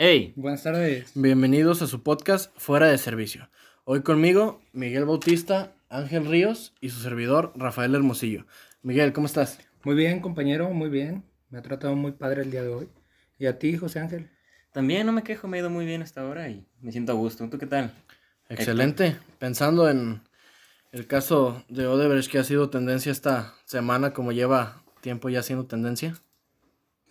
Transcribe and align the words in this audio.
Hey, 0.00 0.32
Buenas 0.36 0.62
tardes. 0.62 1.10
Bienvenidos 1.16 1.82
a 1.82 1.88
su 1.88 2.04
podcast 2.04 2.52
Fuera 2.56 2.86
de 2.86 2.98
Servicio. 2.98 3.50
Hoy 3.82 4.02
conmigo 4.02 4.62
Miguel 4.72 5.04
Bautista, 5.04 5.72
Ángel 5.88 6.26
Ríos 6.26 6.72
y 6.80 6.90
su 6.90 7.00
servidor 7.00 7.52
Rafael 7.56 7.96
Hermosillo. 7.96 8.46
Miguel, 8.82 9.12
¿cómo 9.12 9.26
estás? 9.26 9.58
Muy 9.82 9.96
bien, 9.96 10.20
compañero, 10.20 10.70
muy 10.70 10.88
bien. 10.88 11.24
Me 11.50 11.58
ha 11.58 11.62
tratado 11.62 11.96
muy 11.96 12.12
padre 12.12 12.42
el 12.42 12.52
día 12.52 12.62
de 12.62 12.68
hoy. 12.68 12.88
¿Y 13.40 13.46
a 13.46 13.58
ti, 13.58 13.76
José 13.76 13.98
Ángel? 13.98 14.30
también 14.72 15.04
no 15.04 15.12
me 15.12 15.24
quejo, 15.24 15.48
me 15.48 15.56
ha 15.56 15.60
ido 15.62 15.70
muy 15.70 15.84
bien 15.84 16.02
hasta 16.02 16.20
ahora 16.20 16.48
y 16.48 16.64
me 16.80 16.92
siento 16.92 17.10
a 17.10 17.16
gusto. 17.16 17.48
¿Tú 17.50 17.58
qué 17.58 17.66
tal? 17.66 17.92
Excelente. 18.48 19.16
Pensando 19.40 19.90
en 19.90 20.20
el 20.92 21.08
caso 21.08 21.64
de 21.68 21.88
Odebrecht 21.88 22.30
que 22.30 22.38
ha 22.38 22.44
sido 22.44 22.70
tendencia 22.70 23.10
esta 23.10 23.54
semana, 23.64 24.12
como 24.12 24.30
lleva 24.30 24.84
tiempo 25.00 25.28
ya 25.28 25.42
siendo 25.42 25.66
tendencia. 25.66 26.14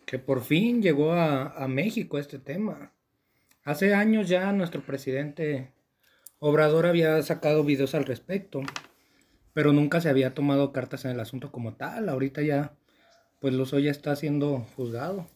Que 0.08 0.20
por 0.20 0.42
fin 0.42 0.82
llegó 0.82 1.12
a, 1.12 1.68
México 1.68 2.18
este 2.18 2.40
tema. 2.40 2.94
Hace 3.66 3.94
años 3.94 4.30
ya 4.30 4.54
nuestro 4.54 4.81
presidente 4.81 5.73
Obrador 6.40 6.86
había 6.86 7.22
sacado 7.23 7.66
videos 7.66 7.94
al 7.94 8.05
respecto, 8.05 8.62
pero 9.54 9.73
nunca 9.73 10.00
se 10.00 10.08
había 10.08 10.34
tomado 10.34 10.72
cartas 10.72 11.04
en 11.04 11.12
el 11.12 11.20
asunto 11.20 11.52
como 11.52 11.76
tal. 11.76 12.08
Ahorita 12.08 12.41
ya, 12.41 12.72
pues 13.41 13.54
Lozoya 13.54 13.91
está 13.91 14.16
siendo 14.16 14.66
juzgado. 14.78 15.28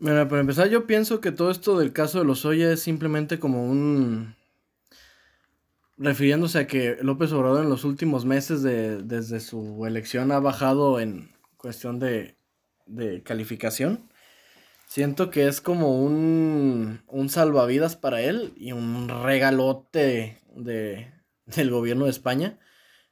Mira, 0.00 0.26
para 0.26 0.40
empezar, 0.40 0.68
yo 0.68 0.88
pienso 0.88 1.20
que 1.20 1.30
todo 1.30 1.52
esto 1.52 1.78
del 1.78 1.92
caso 1.92 2.18
de 2.18 2.24
Lozoya 2.24 2.72
es 2.72 2.80
simplemente 2.80 3.38
como 3.38 3.64
un. 3.70 4.34
refiriéndose 5.96 6.58
a 6.58 6.66
que 6.66 6.96
López 7.00 7.30
Obrador 7.30 7.62
en 7.62 7.70
los 7.70 7.84
últimos 7.84 8.24
meses 8.24 8.64
de, 8.64 9.04
desde 9.04 9.38
su 9.38 9.86
elección 9.86 10.32
ha 10.32 10.40
bajado 10.40 10.98
en 10.98 11.30
cuestión 11.56 12.00
de, 12.00 12.35
de 12.86 13.22
calificación. 13.22 14.08
Siento 14.86 15.30
que 15.30 15.48
es 15.48 15.60
como 15.60 16.00
un, 16.02 17.02
un 17.08 17.28
salvavidas 17.28 17.96
para 17.96 18.22
él 18.22 18.52
y 18.56 18.72
un 18.72 19.08
regalote 19.08 20.40
de, 20.54 21.12
del 21.46 21.70
gobierno 21.70 22.04
de 22.04 22.10
España 22.10 22.58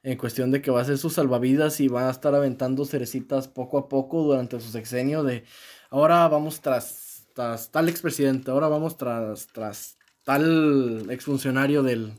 en 0.05 0.17
cuestión 0.17 0.51
de 0.51 0.61
que 0.61 0.69
va 0.69 0.81
a 0.81 0.85
ser 0.85 0.99
sus 0.99 1.13
salvavidas 1.13 1.79
y 1.79 1.87
va 1.87 2.07
a 2.07 2.11
estar 2.11 2.35
aventando 2.35 2.85
cerecitas 2.85 3.47
poco 3.47 3.79
a 3.79 3.89
poco 3.89 4.21
durante 4.21 4.59
su 4.59 4.69
sexenio 4.69 5.23
de 5.23 5.43
ahora 5.89 6.27
vamos 6.27 6.61
tras, 6.61 7.27
tras 7.33 7.71
tal 7.71 7.89
expresidente, 7.89 8.51
ahora 8.51 8.67
vamos 8.67 8.97
tras, 8.97 9.47
tras 9.47 9.97
tal 10.23 11.07
exfuncionario 11.09 11.81
del, 11.81 12.13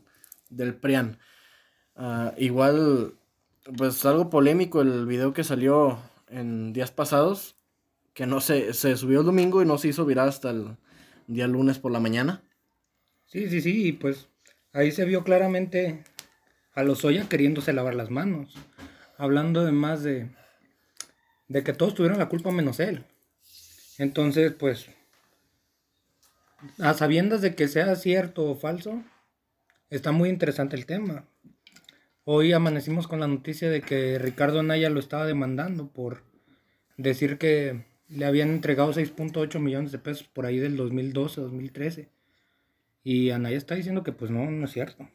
del 0.51 0.75
PRIAN. 0.75 1.19
Ah, 1.95 2.35
igual, 2.37 3.15
pues 3.77 4.05
algo 4.05 4.31
polémico 4.31 4.81
el 4.81 5.07
video 5.07 5.33
que 5.33 5.45
salió 5.45 5.99
en 6.29 6.73
días 6.73 6.91
pasados, 6.91 7.57
que 8.15 8.27
no 8.27 8.41
se, 8.41 8.73
se 8.73 8.97
subió 8.97 9.21
el 9.21 9.27
domingo 9.27 9.63
y 9.63 9.67
no 9.67 9.79
se 9.79 9.89
hizo 9.89 10.05
viral 10.05 10.29
hasta 10.29 10.51
el 10.51 10.77
día 11.27 11.47
lunes 11.47 11.79
por 11.79 11.93
la 11.93 12.01
mañana. 12.01 12.43
Sí, 13.27 13.51
sí, 13.51 13.61
sí, 13.61 13.93
pues 13.93 14.29
ahí 14.73 14.93
se 14.93 15.05
vio 15.05 15.25
claramente 15.25 16.05
a 16.75 16.83
Lozoya 16.83 17.29
queriéndose 17.29 17.73
lavar 17.73 17.95
las 17.95 18.11
manos. 18.11 18.55
Hablando 19.19 19.61
además 19.61 20.03
de, 20.03 20.31
de 21.49 21.63
que 21.63 21.73
todos 21.73 21.95
tuvieron 21.95 22.19
la 22.19 22.29
culpa 22.29 22.51
menos 22.51 22.81
él. 22.81 23.05
Entonces, 23.99 24.53
pues, 24.53 24.87
a 26.79 26.95
sabiendas 26.95 27.41
de 27.41 27.55
que 27.55 27.69
sea 27.69 27.97
cierto 27.97 28.45
o 28.45 28.57
falso, 28.57 29.03
está 29.91 30.13
muy 30.13 30.29
interesante 30.29 30.77
el 30.77 30.87
tema. 30.87 31.25
Hoy 32.29 32.53
amanecimos 32.53 33.07
con 33.07 33.21
la 33.21 33.29
noticia 33.29 33.71
de 33.71 33.83
que 33.83 34.19
Ricardo 34.19 34.59
Anaya 34.59 34.91
lo 34.91 34.99
estaba 34.99 35.27
demandando 35.27 35.87
por 35.87 36.25
decir 36.97 37.39
que 37.39 37.87
le 38.09 38.25
habían 38.25 38.49
entregado 38.49 38.93
6.8 38.93 39.61
millones 39.61 39.93
de 39.93 40.01
pesos 40.01 40.27
por 40.27 40.45
ahí 40.45 40.59
del 40.59 40.77
2012, 40.77 41.41
2013. 41.41 42.11
Y 43.05 43.31
Anaya 43.31 43.57
está 43.57 43.77
diciendo 43.77 44.03
que 44.03 44.11
pues 44.11 44.33
no, 44.33 44.51
no 44.51 44.65
es 44.65 44.73
cierto. 44.73 45.09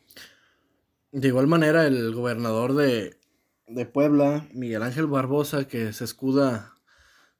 De 1.11 1.27
igual 1.27 1.47
manera, 1.47 1.85
el 1.85 2.13
gobernador 2.13 2.75
de, 2.75 3.17
de 3.67 3.85
Puebla, 3.85 4.47
Miguel 4.53 4.81
Ángel 4.81 5.07
Barbosa, 5.07 5.67
que 5.67 5.91
se 5.91 6.05
escuda 6.05 6.77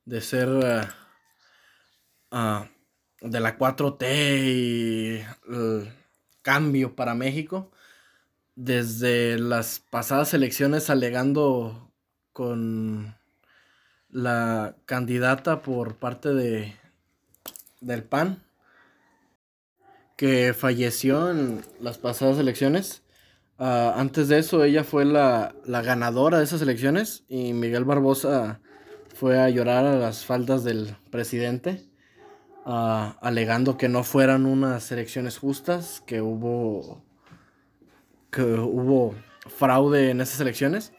de 0.03 0.19
ser 0.19 0.49
uh, 0.49 2.35
uh, 2.35 2.65
de 3.21 3.39
la 3.39 3.57
4T 3.57 4.05
y 4.43 5.21
el 5.49 5.93
cambio 6.41 6.93
para 6.93 7.15
México, 7.15 7.71
desde 8.55 9.39
las 9.39 9.79
pasadas 9.79 10.33
elecciones 10.33 10.89
alegando 10.89 11.91
con 12.33 13.15
la 14.09 14.75
candidata 14.85 15.61
por 15.61 15.95
parte 15.97 16.33
de 16.33 16.75
del 17.81 18.03
PAN 18.03 18.43
que 20.15 20.53
falleció 20.53 21.31
en 21.31 21.61
las 21.79 21.97
pasadas 21.97 22.37
elecciones. 22.37 23.01
Uh, 23.57 23.93
antes 23.95 24.27
de 24.27 24.37
eso, 24.37 24.63
ella 24.63 24.83
fue 24.83 25.03
la, 25.03 25.55
la, 25.65 25.81
ganadora 25.81 26.37
de 26.37 26.43
esas 26.43 26.61
elecciones 26.61 27.23
y 27.27 27.53
Miguel 27.53 27.85
Barbosa 27.85 28.59
fue 29.15 29.39
a 29.39 29.49
llorar 29.49 29.85
a 29.85 29.97
las 29.97 30.25
faldas 30.25 30.63
del 30.63 30.95
presidente, 31.09 31.89
uh, 32.65 33.13
alegando 33.21 33.77
que 33.77 33.89
no 33.89 34.03
fueran 34.03 34.45
unas 34.45 34.91
elecciones 34.91 35.37
justas, 35.37 36.01
que 36.05 36.21
hubo, 36.21 37.03
que 38.31 38.41
hubo 38.41 39.13
fraude 39.57 40.09
en 40.09 40.21
esas 40.21 40.39
elecciones. 40.39 40.93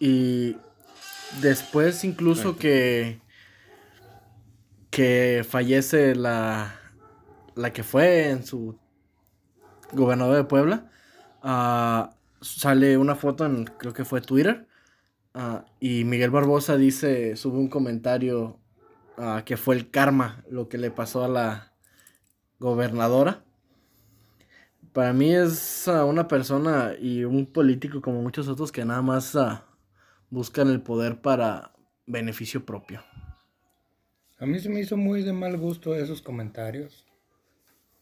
Y 0.00 0.56
después 1.42 2.04
incluso 2.04 2.56
que, 2.56 3.20
que 4.90 5.44
fallece 5.48 6.14
la, 6.14 6.74
la 7.54 7.72
que 7.72 7.82
fue 7.82 8.30
en 8.30 8.44
su 8.44 8.78
gobernador 9.92 10.36
de 10.36 10.44
Puebla, 10.44 10.90
Uh, 11.40 12.10
sale 12.40 12.98
una 12.98 13.14
foto 13.14 13.46
en, 13.46 13.64
creo 13.64 13.92
que 13.92 14.04
fue 14.04 14.20
Twitter, 14.20 14.66
uh, 15.34 15.60
y 15.78 16.02
Miguel 16.02 16.30
Barbosa 16.30 16.76
dice, 16.76 17.36
sube 17.36 17.58
un 17.58 17.68
comentario 17.68 18.58
uh, 19.18 19.44
que 19.44 19.56
fue 19.56 19.76
el 19.76 19.88
karma 19.88 20.42
lo 20.50 20.68
que 20.68 20.78
le 20.78 20.90
pasó 20.90 21.22
a 21.22 21.28
la 21.28 21.72
gobernadora. 22.58 23.44
Para 24.98 25.12
mí 25.12 25.32
es 25.32 25.86
una 25.86 26.26
persona 26.26 26.92
y 27.00 27.22
un 27.22 27.46
político 27.46 28.02
como 28.02 28.20
muchos 28.20 28.48
otros 28.48 28.72
que 28.72 28.84
nada 28.84 29.00
más 29.00 29.38
buscan 30.28 30.66
el 30.66 30.82
poder 30.82 31.20
para 31.20 31.72
beneficio 32.04 32.66
propio. 32.66 33.04
A 34.40 34.44
mí 34.44 34.58
se 34.58 34.68
me 34.68 34.80
hizo 34.80 34.96
muy 34.96 35.22
de 35.22 35.32
mal 35.32 35.56
gusto 35.56 35.94
esos 35.94 36.20
comentarios. 36.20 37.06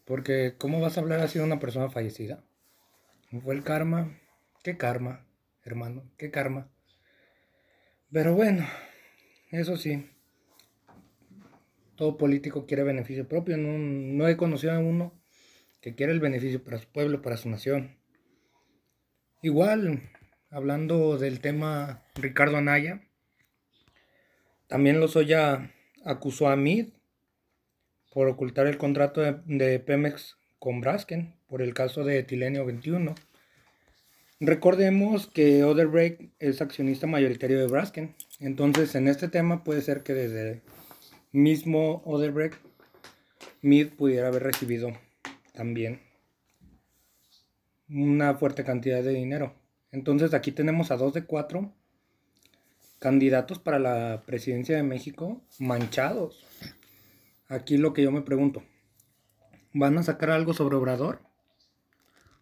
Porque, 0.05 0.55
¿cómo 0.57 0.81
vas 0.81 0.97
a 0.97 1.01
hablar 1.01 1.19
así 1.19 1.37
de 1.37 1.45
una 1.45 1.59
persona 1.59 1.87
fallecida? 1.91 2.43
Fue 3.43 3.53
el 3.53 3.61
karma. 3.61 4.17
¿Qué 4.63 4.75
karma, 4.75 5.23
hermano? 5.63 6.01
¿Qué 6.17 6.31
karma? 6.31 6.67
Pero 8.11 8.33
bueno, 8.33 8.65
eso 9.51 9.77
sí. 9.77 10.09
Todo 11.95 12.17
político 12.17 12.65
quiere 12.65 12.81
beneficio 12.81 13.27
propio. 13.27 13.55
No, 13.55 13.77
no 13.77 14.27
he 14.27 14.35
conocido 14.35 14.73
a 14.73 14.79
uno 14.79 15.16
que 15.87 15.95
quiera 15.95 16.11
el 16.11 16.19
beneficio 16.19 16.61
para 16.61 16.79
su 16.79 16.87
pueblo, 16.89 17.21
para 17.21 17.37
su 17.37 17.47
nación. 17.47 17.95
Igual, 19.41 20.01
hablando 20.49 21.17
del 21.17 21.39
tema 21.39 22.03
Ricardo 22.15 22.57
Anaya, 22.57 23.07
también 24.67 24.99
Lozoya 24.99 25.71
acusó 26.03 26.49
a 26.49 26.57
Mid 26.57 26.87
por 28.11 28.27
ocultar 28.27 28.67
el 28.67 28.77
contrato 28.77 29.21
de, 29.21 29.79
Pemex 29.79 30.35
con 30.59 30.81
Brasken 30.81 31.33
por 31.47 31.61
el 31.61 31.73
caso 31.73 32.03
de 32.03 32.19
Etilenio 32.19 32.65
21. 32.65 33.15
Recordemos 34.41 35.27
que 35.27 35.63
Odebrecht 35.63 36.33
es 36.39 36.61
accionista 36.61 37.07
mayoritario 37.07 37.59
de 37.59 37.67
Brasken, 37.67 38.13
entonces 38.41 38.93
en 38.95 39.07
este 39.07 39.29
tema 39.29 39.63
puede 39.63 39.81
ser 39.81 40.03
que 40.03 40.13
desde 40.13 40.61
mismo 41.31 42.01
Odebrecht 42.03 42.59
Mid 43.61 43.87
pudiera 43.91 44.27
haber 44.27 44.43
recibido 44.43 44.91
también 45.57 46.01
una 47.89 48.35
fuerte 48.35 48.63
cantidad 48.63 49.01
de 49.01 49.11
dinero. 49.11 49.55
Entonces 49.91 50.35
aquí 50.35 50.51
tenemos 50.51 50.91
a 50.91 50.97
dos 50.97 51.13
de 51.13 51.25
cuatro 51.25 51.73
candidatos 52.99 53.57
para 53.57 53.79
la 53.79 54.23
presidencia 54.27 54.75
de 54.75 54.83
México 54.83 55.41
manchados. 55.57 56.45
Aquí 57.47 57.77
lo 57.77 57.93
que 57.93 58.03
yo 58.03 58.11
me 58.11 58.21
pregunto, 58.21 58.61
¿van 59.73 59.97
a 59.97 60.03
sacar 60.03 60.29
algo 60.29 60.53
sobre 60.53 60.75
Obrador? 60.75 61.21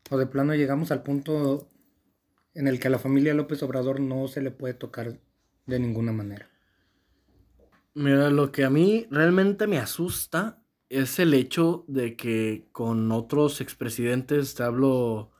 ¿O 0.10 0.18
de 0.18 0.26
plano 0.28 0.54
llegamos 0.54 0.92
al 0.92 1.02
punto 1.02 1.70
en 2.54 2.68
el 2.68 2.82
que 2.82 2.88
a 2.88 2.92
la 2.92 3.00
familia 3.00 3.34
López 3.34 3.64
Obrador 3.64 4.02
no 4.02 4.28
se 4.28 4.42
le 4.42 4.52
puede 4.52 4.74
tocar 4.74 5.20
de 5.66 5.80
ninguna 5.80 6.12
manera? 6.12 6.50
Mira, 7.94 8.30
lo 8.30 8.52
que 8.52 8.66
a 8.66 8.70
mí 8.70 9.08
realmente 9.10 9.68
me 9.68 9.78
asusta 9.78 10.65
es 11.02 11.20
el 11.20 11.34
hecho 11.34 11.86
de 11.88 12.16
que 12.16 12.68
con 12.72 13.12
otros 13.12 13.62
expresidentes, 13.62 14.56
te 14.56 14.64
hablo 14.64 15.32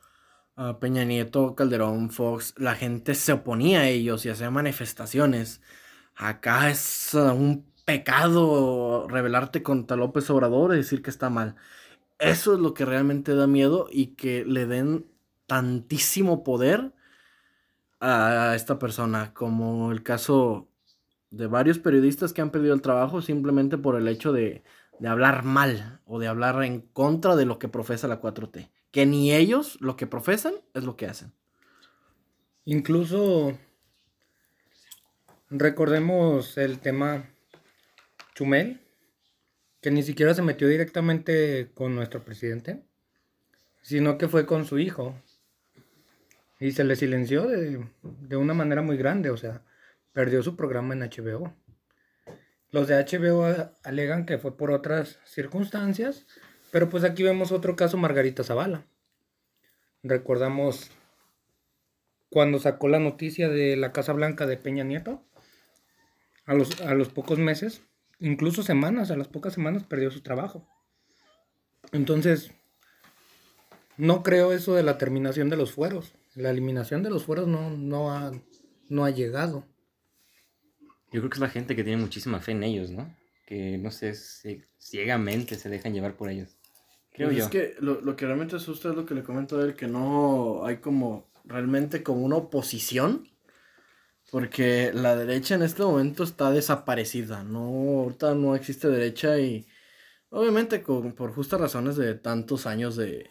Peña 0.80 1.04
Nieto, 1.04 1.54
Calderón, 1.54 2.10
Fox, 2.10 2.54
la 2.56 2.74
gente 2.74 3.14
se 3.14 3.32
oponía 3.32 3.80
a 3.80 3.88
ellos 3.88 4.24
y 4.24 4.30
hacía 4.30 4.50
manifestaciones. 4.50 5.60
Acá 6.14 6.70
es 6.70 7.12
un 7.14 7.66
pecado 7.84 9.06
rebelarte 9.08 9.62
contra 9.62 9.96
López 9.96 10.28
Obrador 10.30 10.74
y 10.74 10.78
decir 10.78 11.02
que 11.02 11.10
está 11.10 11.30
mal. 11.30 11.56
Eso 12.18 12.54
es 12.54 12.60
lo 12.60 12.74
que 12.74 12.86
realmente 12.86 13.34
da 13.34 13.46
miedo 13.46 13.88
y 13.90 14.08
que 14.16 14.44
le 14.46 14.66
den 14.66 15.06
tantísimo 15.46 16.42
poder 16.44 16.94
a 18.00 18.54
esta 18.56 18.78
persona, 18.78 19.34
como 19.34 19.92
el 19.92 20.02
caso 20.02 20.68
de 21.30 21.46
varios 21.46 21.78
periodistas 21.78 22.32
que 22.32 22.40
han 22.40 22.50
perdido 22.50 22.74
el 22.74 22.82
trabajo 22.82 23.20
simplemente 23.22 23.78
por 23.78 23.96
el 23.96 24.08
hecho 24.08 24.32
de, 24.32 24.64
de 24.98 25.08
hablar 25.08 25.44
mal 25.44 26.00
o 26.06 26.18
de 26.18 26.28
hablar 26.28 26.62
en 26.62 26.80
contra 26.80 27.36
de 27.36 27.44
lo 27.44 27.58
que 27.58 27.68
profesa 27.68 28.08
la 28.08 28.20
4T. 28.20 28.70
Que 28.90 29.06
ni 29.06 29.32
ellos 29.32 29.76
lo 29.80 29.96
que 29.96 30.06
profesan 30.06 30.54
es 30.74 30.84
lo 30.84 30.96
que 30.96 31.06
hacen. 31.06 31.32
Incluso 32.64 33.58
recordemos 35.50 36.58
el 36.58 36.78
tema 36.78 37.30
Chumel, 38.34 38.80
que 39.80 39.90
ni 39.90 40.02
siquiera 40.02 40.34
se 40.34 40.42
metió 40.42 40.66
directamente 40.68 41.70
con 41.74 41.94
nuestro 41.94 42.24
presidente, 42.24 42.82
sino 43.82 44.18
que 44.18 44.28
fue 44.28 44.46
con 44.46 44.64
su 44.64 44.78
hijo. 44.78 45.14
Y 46.58 46.72
se 46.72 46.84
le 46.84 46.96
silenció 46.96 47.46
de, 47.46 47.86
de 48.02 48.36
una 48.36 48.54
manera 48.54 48.80
muy 48.80 48.96
grande, 48.96 49.30
o 49.30 49.36
sea, 49.36 49.62
perdió 50.12 50.42
su 50.42 50.56
programa 50.56 50.94
en 50.94 51.00
HBO. 51.00 51.54
Los 52.70 52.88
de 52.88 52.96
HBO 52.96 53.72
alegan 53.84 54.26
que 54.26 54.38
fue 54.38 54.56
por 54.56 54.70
otras 54.70 55.18
circunstancias, 55.24 56.26
pero 56.70 56.88
pues 56.88 57.04
aquí 57.04 57.22
vemos 57.22 57.52
otro 57.52 57.76
caso 57.76 57.96
Margarita 57.96 58.44
Zavala. 58.44 58.86
Recordamos 60.02 60.90
cuando 62.28 62.58
sacó 62.58 62.88
la 62.88 62.98
noticia 62.98 63.48
de 63.48 63.76
la 63.76 63.92
Casa 63.92 64.12
Blanca 64.12 64.46
de 64.46 64.56
Peña 64.56 64.84
Nieto, 64.84 65.24
a 66.44 66.54
los, 66.54 66.80
a 66.80 66.94
los 66.94 67.08
pocos 67.08 67.38
meses, 67.38 67.82
incluso 68.18 68.62
semanas, 68.62 69.10
a 69.10 69.16
las 69.16 69.28
pocas 69.28 69.54
semanas 69.54 69.84
perdió 69.84 70.10
su 70.10 70.22
trabajo. 70.22 70.68
Entonces, 71.92 72.52
no 73.96 74.22
creo 74.22 74.52
eso 74.52 74.74
de 74.74 74.82
la 74.82 74.98
terminación 74.98 75.48
de 75.48 75.56
los 75.56 75.72
fueros. 75.72 76.14
La 76.34 76.50
eliminación 76.50 77.02
de 77.02 77.10
los 77.10 77.24
fueros 77.24 77.48
no, 77.48 77.70
no, 77.70 78.12
ha, 78.12 78.32
no 78.88 79.04
ha 79.04 79.10
llegado. 79.10 79.66
Yo 81.16 81.22
creo 81.22 81.30
que 81.30 81.36
es 81.36 81.40
la 81.40 81.48
gente 81.48 81.74
que 81.74 81.82
tiene 81.82 82.02
muchísima 82.02 82.40
fe 82.40 82.52
en 82.52 82.62
ellos, 82.62 82.90
¿no? 82.90 83.10
Que, 83.46 83.78
no 83.78 83.90
sé, 83.90 84.12
ciegamente 84.78 85.54
se 85.54 85.70
dejan 85.70 85.94
llevar 85.94 86.14
por 86.14 86.28
ellos. 86.28 86.58
Creo 87.10 87.28
Pues 87.28 87.38
yo. 87.38 87.44
Es 87.44 87.50
que 87.50 87.74
lo, 87.80 88.02
lo 88.02 88.16
que 88.16 88.26
realmente 88.26 88.56
asusta 88.56 88.90
es 88.90 88.96
lo 88.96 89.06
que 89.06 89.14
le 89.14 89.22
comento 89.22 89.58
a 89.58 89.62
él, 89.64 89.74
que 89.74 89.86
no 89.86 90.66
hay 90.66 90.76
como 90.76 91.30
realmente 91.44 92.02
como 92.02 92.20
una 92.20 92.36
oposición. 92.36 93.30
Porque 94.30 94.92
la 94.92 95.16
derecha 95.16 95.54
en 95.54 95.62
este 95.62 95.84
momento 95.84 96.22
está 96.22 96.50
desaparecida. 96.50 97.44
No, 97.44 98.02
ahorita 98.02 98.34
no 98.34 98.54
existe 98.54 98.88
derecha 98.88 99.38
y 99.38 99.66
obviamente 100.28 100.82
con, 100.82 101.12
por 101.14 101.32
justas 101.32 101.62
razones 101.62 101.96
de 101.96 102.14
tantos 102.14 102.66
años 102.66 102.94
de, 102.96 103.30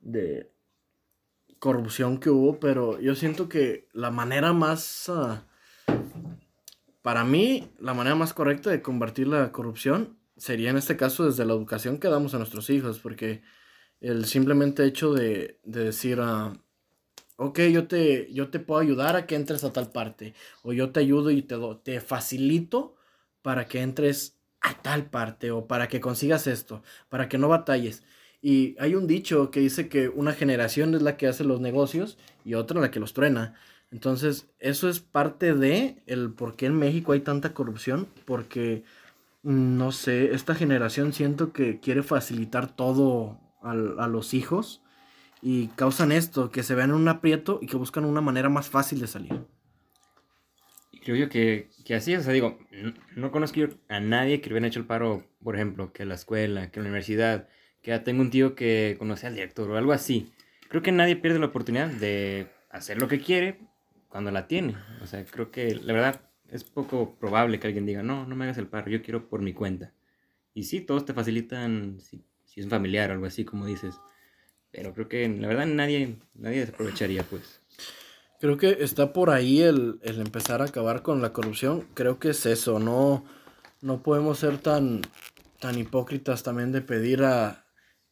de 0.00 0.50
corrupción 1.58 2.18
que 2.18 2.30
hubo, 2.30 2.58
pero 2.58 2.98
yo 3.00 3.14
siento 3.14 3.50
que 3.50 3.86
la 3.92 4.10
manera 4.10 4.54
más, 4.54 5.10
ah, 5.10 5.46
para 7.02 7.24
mí, 7.24 7.70
la 7.80 7.94
manera 7.94 8.16
más 8.16 8.34
correcta 8.34 8.70
de 8.70 8.82
combatir 8.82 9.28
la 9.28 9.52
corrupción 9.52 10.18
sería 10.36 10.70
en 10.70 10.76
este 10.78 10.96
caso 10.96 11.24
desde 11.26 11.44
la 11.44 11.52
educación 11.54 11.98
que 11.98 12.08
damos 12.08 12.34
a 12.34 12.38
nuestros 12.38 12.70
hijos, 12.70 12.98
porque 13.00 13.42
el 14.00 14.26
simplemente 14.26 14.84
hecho 14.86 15.12
de, 15.14 15.60
de 15.64 15.84
decir, 15.86 16.18
ah, 16.22 16.54
ok, 17.36 17.60
yo 17.72 17.88
te, 17.88 18.32
yo 18.32 18.50
te 18.50 18.60
puedo 18.60 18.80
ayudar 18.80 19.16
a 19.16 19.26
que 19.26 19.34
entres 19.36 19.64
a 19.64 19.72
tal 19.72 19.90
parte, 19.92 20.34
o 20.62 20.72
yo 20.72 20.90
te 20.92 21.00
ayudo 21.00 21.30
y 21.30 21.42
te, 21.42 21.54
do- 21.56 21.78
te 21.78 22.00
facilito 22.00 22.96
para 23.42 23.66
que 23.66 23.80
entres 23.82 24.36
a 24.60 24.80
tal 24.82 25.10
parte, 25.10 25.50
o 25.50 25.66
para 25.66 25.88
que 25.88 26.00
consigas 26.00 26.46
esto, 26.46 26.82
para 27.08 27.28
que 27.28 27.38
no 27.38 27.48
batalles. 27.48 28.04
Y 28.42 28.76
hay 28.80 28.96
un 28.96 29.08
dicho 29.08 29.50
que 29.52 29.60
dice 29.60 29.88
que 29.88 30.10
una 30.10 30.34
generación 30.34 30.94
es 30.94 31.02
la 31.02 31.16
que 31.18 31.28
hace 31.28 31.44
los 31.44 31.60
negocios 31.62 32.18
y 32.44 32.54
otra 32.54 32.80
la 32.80 32.92
que 32.92 33.00
los 33.00 33.14
truena. 33.14 33.54
Entonces, 33.92 34.50
eso 34.60 34.88
es 34.90 35.00
parte 35.00 35.54
de 35.54 36.02
el 36.06 36.32
por 36.32 36.56
qué 36.56 36.66
en 36.66 36.78
México 36.78 37.12
hay 37.12 37.20
tanta 37.20 37.54
corrupción, 37.54 38.08
porque 38.26 38.84
mm, 39.44 39.78
no 39.78 39.92
sé, 39.92 40.34
esta 40.34 40.54
generación 40.56 41.12
siento 41.14 41.52
que 41.52 41.80
quiere 41.80 42.02
facilitar 42.04 42.74
todo 42.76 43.40
al- 43.62 43.98
a 44.00 44.08
los 44.08 44.34
hijos 44.34 44.82
y 45.42 45.68
causan 45.70 46.12
esto, 46.12 46.50
que 46.50 46.62
se 46.64 46.74
vean 46.76 46.90
en 46.90 46.96
un 46.96 47.08
aprieto 47.08 47.58
y 47.62 47.66
que 47.68 47.76
buscan 47.78 48.04
una 48.06 48.20
manera 48.22 48.48
más 48.50 48.70
fácil 48.70 49.00
de 49.00 49.08
salir. 49.08 49.40
Y 50.90 51.00
creo 51.00 51.16
yo 51.16 51.28
que, 51.28 51.70
que 51.84 51.94
así 51.94 52.12
es, 52.12 52.20
o 52.20 52.22
sea, 52.24 52.32
digo, 52.32 52.58
no, 52.70 52.94
no 53.16 53.30
conozco 53.32 53.60
a 53.88 54.00
nadie 54.00 54.40
que 54.40 54.50
hubiera 54.50 54.66
hecho 54.66 54.80
el 54.80 54.86
paro, 54.86 55.24
por 55.42 55.54
ejemplo, 55.56 55.92
que 55.92 56.02
a 56.02 56.06
la 56.06 56.14
escuela, 56.14 56.70
que 56.70 56.80
a 56.80 56.82
la 56.82 56.88
universidad, 56.88 57.48
que 57.82 57.90
ya 57.90 58.04
tengo 58.04 58.22
un 58.22 58.30
tío 58.30 58.54
que 58.54 58.96
conoce 58.98 59.26
al 59.26 59.34
director 59.34 59.70
o 59.70 59.76
algo 59.76 59.92
así. 59.92 60.32
Creo 60.68 60.82
que 60.82 60.92
nadie 60.92 61.16
pierde 61.16 61.38
la 61.38 61.46
oportunidad 61.46 61.88
de 61.88 62.46
hacer 62.70 63.00
lo 63.00 63.08
que 63.08 63.20
quiere 63.20 63.58
cuando 64.08 64.30
la 64.30 64.46
tiene. 64.46 64.76
O 65.02 65.06
sea, 65.06 65.24
creo 65.24 65.50
que 65.50 65.74
la 65.74 65.92
verdad 65.92 66.20
es 66.48 66.64
poco 66.64 67.16
probable 67.18 67.58
que 67.58 67.66
alguien 67.66 67.86
diga, 67.86 68.02
no, 68.02 68.26
no 68.26 68.36
me 68.36 68.44
hagas 68.44 68.58
el 68.58 68.68
paro, 68.68 68.90
yo 68.90 69.02
quiero 69.02 69.28
por 69.28 69.42
mi 69.42 69.52
cuenta. 69.52 69.92
Y 70.54 70.64
sí, 70.64 70.80
todos 70.80 71.04
te 71.04 71.14
facilitan, 71.14 71.98
si, 72.00 72.22
si 72.44 72.60
es 72.60 72.66
un 72.66 72.70
familiar 72.70 73.10
o 73.10 73.14
algo 73.14 73.26
así, 73.26 73.44
como 73.44 73.66
dices. 73.66 73.96
Pero 74.70 74.94
creo 74.94 75.08
que 75.08 75.28
la 75.28 75.48
verdad 75.48 75.66
nadie, 75.66 76.18
nadie 76.34 76.64
se 76.64 76.72
aprovecharía, 76.72 77.24
pues. 77.24 77.60
Creo 78.38 78.56
que 78.56 78.78
está 78.80 79.12
por 79.12 79.30
ahí 79.30 79.62
el, 79.62 79.98
el 80.02 80.20
empezar 80.20 80.62
a 80.62 80.66
acabar 80.66 81.02
con 81.02 81.22
la 81.22 81.32
corrupción. 81.32 81.86
Creo 81.94 82.18
que 82.18 82.30
es 82.30 82.44
eso, 82.44 82.78
no, 82.78 83.24
no 83.80 84.02
podemos 84.02 84.38
ser 84.38 84.58
tan, 84.58 85.02
tan 85.60 85.78
hipócritas 85.78 86.42
también 86.42 86.72
de 86.72 86.80
pedir 86.80 87.22
a 87.22 87.61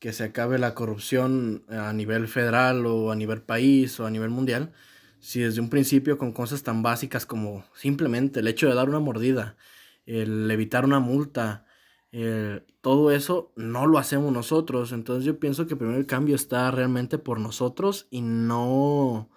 que 0.01 0.13
se 0.13 0.25
acabe 0.25 0.59
la 0.59 0.75
corrupción 0.75 1.65
a 1.69 1.93
nivel 1.93 2.27
federal 2.29 2.87
o 2.87 3.13
a 3.13 3.17
nivel 3.17 3.43
país 3.43 4.01
o 4.01 4.07
a 4.07 4.11
nivel 4.11 4.31
mundial. 4.31 4.73
Si 5.21 5.41
desde 5.41 5.61
un 5.61 5.71
principio 5.71 6.19
con 6.19 6.33
cosas 6.33 6.63
tan 6.65 6.83
básicas 6.83 7.27
como 7.27 7.65
simplemente 7.75 8.41
el 8.41 8.49
hecho 8.49 8.69
de 8.69 8.75
dar 8.75 8.89
una 8.89 9.01
mordida, 9.01 9.57
el 10.07 10.51
evitar 10.51 10.85
una 10.87 11.01
multa, 11.01 11.67
el- 12.13 12.65
todo 12.81 13.11
eso 13.13 13.53
no 13.57 13.87
lo 13.87 13.99
hacemos 13.99 14.33
nosotros. 14.33 14.93
Entonces 14.93 15.25
yo 15.27 15.39
pienso 15.39 15.67
que 15.67 15.77
primero 15.77 15.99
el 15.99 16.07
cambio 16.07 16.35
está 16.37 16.71
realmente 16.71 17.19
por 17.19 17.39
nosotros 17.41 18.09
y 18.11 18.23
no... 18.23 19.31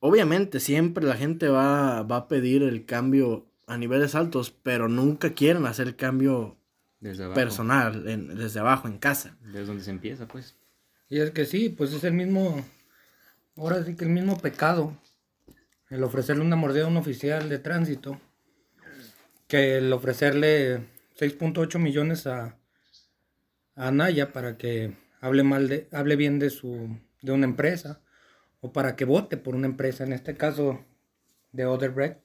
Obviamente 0.00 0.58
siempre 0.60 1.04
la 1.06 1.16
gente 1.16 1.48
va, 1.48 2.02
va 2.02 2.16
a 2.16 2.28
pedir 2.28 2.62
el 2.62 2.84
cambio 2.86 3.46
a 3.66 3.76
niveles 3.76 4.14
altos, 4.14 4.50
pero 4.50 4.88
nunca 4.88 5.34
quieren 5.34 5.64
hacer 5.66 5.86
el 5.88 5.96
cambio 5.96 6.58
Desde 7.02 7.24
abajo. 7.24 7.34
personal, 7.34 8.08
en- 8.08 8.34
desde 8.36 8.60
abajo, 8.60 8.88
en 8.88 8.96
casa. 8.96 9.36
Desde 9.42 9.66
donde 9.66 9.82
se 9.84 9.90
empieza, 9.90 10.26
pues. 10.26 10.54
Y 11.10 11.18
es 11.20 11.32
que 11.32 11.44
sí, 11.44 11.68
pues 11.68 11.92
es 11.92 12.04
el 12.04 12.14
mismo, 12.14 12.64
ahora 13.56 13.84
sí 13.84 13.94
que 13.96 14.04
el 14.04 14.10
mismo 14.10 14.38
pecado, 14.40 14.96
el 15.90 16.02
ofrecerle 16.04 16.42
una 16.42 16.56
mordida 16.56 16.84
a 16.84 16.88
un 16.88 16.96
oficial 16.96 17.48
de 17.50 17.58
tránsito, 17.58 18.18
que 19.48 19.76
el 19.78 19.92
ofrecerle 19.92 20.86
6.8 21.18 21.78
millones 21.78 22.26
a, 22.26 22.56
a 23.74 23.88
Anaya 23.88 24.32
para 24.32 24.56
que 24.56 24.96
hable 25.20 25.42
mal 25.42 25.68
de, 25.68 25.88
hable 25.92 26.16
bien 26.16 26.38
de 26.38 26.48
su, 26.50 26.96
de 27.20 27.32
una 27.32 27.46
empresa, 27.46 28.00
o 28.60 28.72
para 28.72 28.94
que 28.96 29.04
vote 29.04 29.36
por 29.36 29.54
una 29.56 29.66
empresa, 29.66 30.04
en 30.04 30.12
este 30.12 30.36
caso 30.36 30.82
de 31.50 31.66
Odebrecht, 31.66 32.20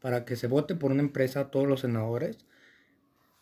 para 0.00 0.24
que 0.24 0.36
se 0.36 0.46
vote 0.46 0.74
por 0.74 0.92
una 0.92 1.00
empresa 1.02 1.40
a 1.40 1.50
todos 1.50 1.66
los 1.66 1.80
senadores 1.80 2.38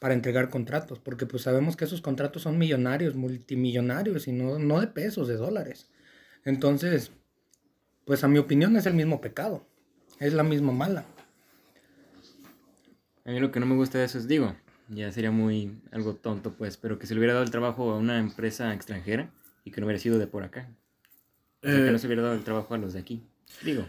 para 0.00 0.14
entregar 0.14 0.49
contratos, 0.49 0.99
porque 0.99 1.26
pues 1.26 1.45
sabemos 1.45 1.76
que 1.76 1.85
esos 1.85 2.00
contratos 2.00 2.42
son 2.42 2.59
millonarios, 2.59 3.14
multimillonarios 3.14 4.26
y 4.26 4.33
no, 4.33 4.59
no 4.59 4.80
de 4.80 4.88
pesos, 4.88 5.28
de 5.28 5.37
dólares. 5.37 5.88
Entonces, 6.45 7.12
pues 8.07 8.25
a 8.25 8.28
mi 8.28 8.38
opinión 8.38 8.76
es 8.76 8.87
el 8.87 8.95
mismo 8.95 9.21
pecado, 9.21 9.64
es 10.19 10.33
la 10.33 10.42
misma 10.42 10.73
mala. 10.73 11.04
A 13.26 13.30
mí 13.30 13.38
lo 13.38 13.52
que 13.52 13.61
no 13.61 13.66
me 13.66 13.76
gusta 13.76 13.99
de 13.99 14.07
eso 14.07 14.19
es, 14.19 14.26
digo, 14.26 14.57
ya 14.88 15.12
sería 15.12 15.30
muy 15.30 15.78
algo 15.92 16.16
tonto, 16.16 16.54
pues, 16.54 16.78
pero 16.78 16.99
que 16.99 17.07
se 17.07 17.14
le 17.14 17.21
hubiera 17.21 17.35
dado 17.35 17.45
el 17.45 17.50
trabajo 17.50 17.92
a 17.92 17.99
una 17.99 18.19
empresa 18.19 18.73
extranjera 18.75 19.30
y 19.64 19.71
que 19.71 19.80
no 19.80 19.87
hubiera 19.87 20.00
sido 20.00 20.19
de 20.19 20.26
por 20.26 20.42
acá. 20.42 20.71
O 21.62 21.69
sea, 21.69 21.76
que 21.76 21.88
Eh, 21.88 21.92
no 21.92 21.99
se 21.99 22.07
hubiera 22.07 22.23
dado 22.23 22.35
el 22.35 22.42
trabajo 22.42 22.73
a 22.73 22.78
los 22.78 22.95
de 22.95 23.00
aquí. 23.00 23.23
Digo, 23.62 23.87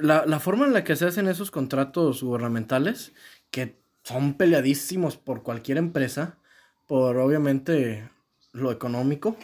la, 0.00 0.24
la 0.24 0.40
forma 0.40 0.66
en 0.66 0.72
la 0.72 0.84
que 0.84 0.96
se 0.96 1.04
hacen 1.04 1.28
esos 1.28 1.50
contratos 1.50 2.22
gubernamentales, 2.22 3.12
que 3.50 3.76
son 4.08 4.34
peleadísimos 4.34 5.18
por 5.18 5.42
cualquier 5.42 5.76
empresa, 5.76 6.38
por 6.86 7.18
obviamente 7.18 8.08
lo 8.52 8.72
económico, 8.72 9.36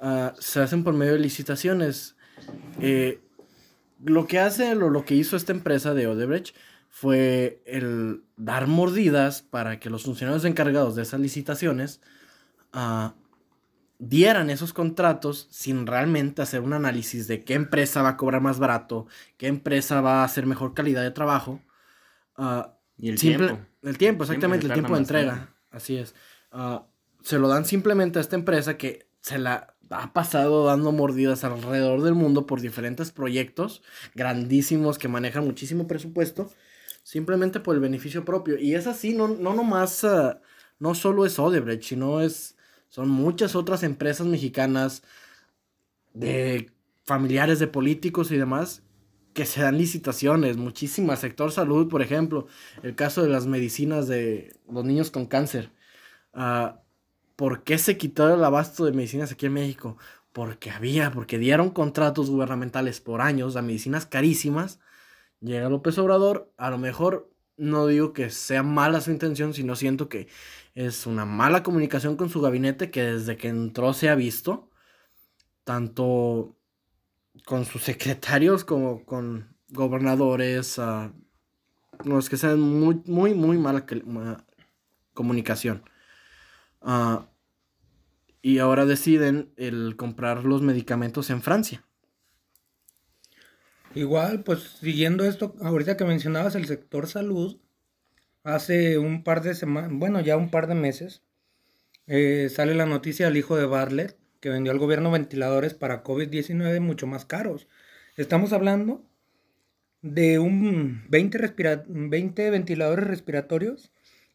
ah, 0.00 0.32
se 0.38 0.60
hacen 0.60 0.82
por 0.82 0.94
medio 0.94 1.12
de 1.12 1.18
licitaciones. 1.18 2.16
Eh, 2.80 3.20
lo 4.02 4.26
que 4.26 4.38
hace, 4.38 4.74
lo, 4.74 4.88
lo 4.88 5.04
que 5.04 5.14
hizo 5.14 5.36
esta 5.36 5.52
empresa 5.52 5.92
de 5.92 6.06
Odebrecht 6.06 6.56
fue 6.88 7.62
el 7.66 8.24
dar 8.36 8.66
mordidas 8.66 9.42
para 9.42 9.78
que 9.78 9.90
los 9.90 10.04
funcionarios 10.04 10.46
encargados 10.46 10.96
de 10.96 11.02
esas 11.02 11.20
licitaciones 11.20 12.00
ah, 12.72 13.14
dieran 13.98 14.48
esos 14.48 14.72
contratos 14.72 15.48
sin 15.50 15.86
realmente 15.86 16.40
hacer 16.40 16.62
un 16.62 16.72
análisis 16.72 17.28
de 17.28 17.44
qué 17.44 17.54
empresa 17.54 18.00
va 18.00 18.10
a 18.10 18.16
cobrar 18.16 18.40
más 18.40 18.58
barato, 18.58 19.06
qué 19.36 19.48
empresa 19.48 20.00
va 20.00 20.22
a 20.22 20.24
hacer 20.24 20.46
mejor 20.46 20.72
calidad 20.72 21.02
de 21.02 21.10
trabajo. 21.10 21.60
ah, 22.36 22.78
Y 23.02 23.08
el 23.10 23.18
Simple- 23.18 23.48
tiempo. 23.48 23.66
El 23.82 23.98
tiempo, 23.98 24.22
exactamente, 24.22 24.66
el 24.68 24.72
tiempo 24.72 24.94
de 24.94 25.00
entrega. 25.00 25.54
Así 25.72 25.96
es. 25.96 26.14
Ah, 26.52 26.86
se 27.20 27.38
lo 27.40 27.48
dan 27.48 27.64
simplemente 27.64 28.20
a 28.20 28.22
esta 28.22 28.36
empresa 28.36 28.78
que 28.78 29.08
se 29.20 29.38
la 29.38 29.74
ha 29.90 30.12
pasado 30.12 30.64
dando 30.66 30.92
mordidas 30.92 31.42
alrededor 31.42 32.02
del 32.02 32.14
mundo 32.14 32.46
por 32.46 32.60
diferentes 32.60 33.10
proyectos 33.10 33.82
grandísimos 34.14 34.98
que 34.98 35.08
manejan 35.08 35.44
muchísimo 35.44 35.88
presupuesto, 35.88 36.48
simplemente 37.02 37.58
por 37.58 37.74
el 37.74 37.80
beneficio 37.80 38.24
propio. 38.24 38.56
Y 38.56 38.76
es 38.76 38.86
así, 38.86 39.14
no, 39.14 39.26
no 39.26 39.52
nomás, 39.52 40.04
ah, 40.04 40.40
no 40.78 40.94
solo 40.94 41.26
es 41.26 41.40
Odebrecht, 41.40 41.82
sino 41.82 42.20
es, 42.20 42.56
son 42.88 43.08
muchas 43.08 43.56
otras 43.56 43.82
empresas 43.82 44.28
mexicanas 44.28 45.02
de 46.14 46.70
familiares 47.04 47.58
de 47.58 47.66
políticos 47.66 48.30
y 48.30 48.36
demás 48.36 48.82
que 49.32 49.46
se 49.46 49.62
dan 49.62 49.78
licitaciones, 49.78 50.56
muchísimas, 50.56 51.20
sector 51.20 51.52
salud, 51.52 51.88
por 51.88 52.02
ejemplo, 52.02 52.46
el 52.82 52.94
caso 52.94 53.22
de 53.22 53.28
las 53.30 53.46
medicinas 53.46 54.08
de 54.08 54.54
los 54.70 54.84
niños 54.84 55.10
con 55.10 55.26
cáncer. 55.26 55.70
Ah, 56.34 56.82
¿Por 57.36 57.64
qué 57.64 57.78
se 57.78 57.98
quitó 57.98 58.32
el 58.34 58.44
abasto 58.44 58.84
de 58.84 58.92
medicinas 58.92 59.32
aquí 59.32 59.46
en 59.46 59.54
México? 59.54 59.98
Porque 60.32 60.70
había, 60.70 61.10
porque 61.12 61.38
dieron 61.38 61.70
contratos 61.70 62.30
gubernamentales 62.30 63.00
por 63.00 63.20
años 63.20 63.56
a 63.56 63.62
medicinas 63.62 64.06
carísimas. 64.06 64.80
Llega 65.40 65.68
López 65.68 65.98
Obrador, 65.98 66.52
a 66.56 66.70
lo 66.70 66.78
mejor 66.78 67.30
no 67.56 67.86
digo 67.86 68.12
que 68.12 68.30
sea 68.30 68.62
mala 68.62 69.00
su 69.00 69.10
intención, 69.10 69.54
sino 69.54 69.76
siento 69.76 70.08
que 70.08 70.28
es 70.74 71.06
una 71.06 71.24
mala 71.24 71.62
comunicación 71.62 72.16
con 72.16 72.30
su 72.30 72.40
gabinete 72.40 72.90
que 72.90 73.02
desde 73.02 73.36
que 73.36 73.48
entró 73.48 73.92
se 73.94 74.08
ha 74.08 74.14
visto, 74.14 74.70
tanto 75.64 76.56
con 77.44 77.64
sus 77.64 77.82
secretarios 77.82 78.64
como 78.64 79.04
con 79.04 79.56
gobernadores, 79.68 80.78
ah, 80.78 81.12
los 82.04 82.28
que 82.28 82.36
sean 82.36 82.60
muy, 82.60 83.02
muy, 83.06 83.34
muy 83.34 83.58
mala 83.58 83.86
comunicación. 85.14 85.82
Y 88.42 88.58
ahora 88.58 88.86
deciden 88.86 89.52
el 89.56 89.94
comprar 89.96 90.44
los 90.44 90.62
medicamentos 90.62 91.30
en 91.30 91.42
Francia. 91.42 91.84
Igual, 93.94 94.42
pues 94.42 94.60
siguiendo 94.80 95.24
esto, 95.24 95.54
ahorita 95.60 95.96
que 95.96 96.04
mencionabas 96.04 96.54
el 96.54 96.66
sector 96.66 97.06
salud, 97.06 97.60
hace 98.42 98.98
un 98.98 99.22
par 99.22 99.42
de 99.42 99.54
semanas, 99.54 99.90
bueno, 99.92 100.20
ya 100.20 100.36
un 100.36 100.50
par 100.50 100.66
de 100.66 100.74
meses, 100.74 101.22
eh, 102.06 102.48
sale 102.50 102.74
la 102.74 102.86
noticia 102.86 103.26
del 103.26 103.36
hijo 103.36 103.56
de 103.56 103.66
Bartlett 103.66 104.18
que 104.42 104.50
vendió 104.50 104.72
al 104.72 104.78
gobierno 104.80 105.12
ventiladores 105.12 105.72
para 105.72 106.02
COVID-19 106.02 106.80
mucho 106.80 107.06
más 107.06 107.24
caros. 107.24 107.68
Estamos 108.16 108.52
hablando 108.52 109.04
de 110.02 110.40
un 110.40 111.04
20, 111.08 111.38
respira- 111.38 111.84
20 111.86 112.50
ventiladores 112.50 113.06
respiratorios 113.06 113.92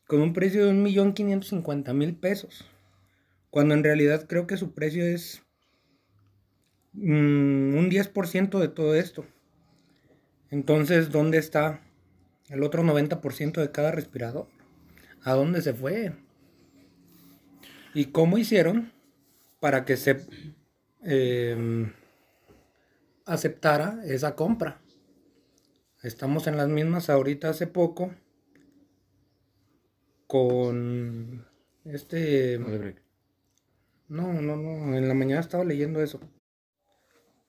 con 0.07 0.21
un 0.21 0.31
precio 0.31 0.65
de 0.65 0.71
1.550.000 0.71 2.15
pesos. 2.17 2.65
Cuando 3.49 3.73
en 3.73 3.83
realidad 3.83 4.27
creo 4.27 4.47
que 4.47 4.55
su 4.55 4.73
precio 4.73 5.03
es 5.03 5.43
mm, 6.93 7.75
un 7.75 7.89
10% 7.89 8.59
de 8.59 8.69
todo 8.69 8.95
esto. 8.95 9.25
Entonces, 10.49 11.11
¿dónde 11.11 11.37
está 11.37 11.81
el 12.47 12.63
otro 12.63 12.81
90% 12.81 13.59
de 13.59 13.71
cada 13.73 13.91
respirador? 13.91 14.47
¿A 15.21 15.33
dónde 15.33 15.61
se 15.61 15.73
fue? 15.73 16.13
¿Y 17.93 18.05
cómo 18.05 18.37
hicieron 18.37 18.95
para 19.59 19.85
que 19.85 19.97
se 19.97 20.25
eh, 21.03 21.91
aceptara 23.25 23.99
esa 24.05 24.35
compra? 24.35 24.81
Estamos 26.03 26.47
en 26.47 26.57
las 26.57 26.67
mismas 26.67 27.09
ahorita 27.09 27.49
hace 27.49 27.67
poco 27.67 28.13
con 30.27 31.47
este... 31.85 32.57
Odebrecht. 32.57 32.99
No, 34.09 34.31
no, 34.33 34.55
no, 34.55 34.95
en 34.95 35.07
la 35.07 35.13
mañana 35.13 35.41
estaba 35.41 35.63
leyendo 35.63 36.01
eso. 36.01 36.19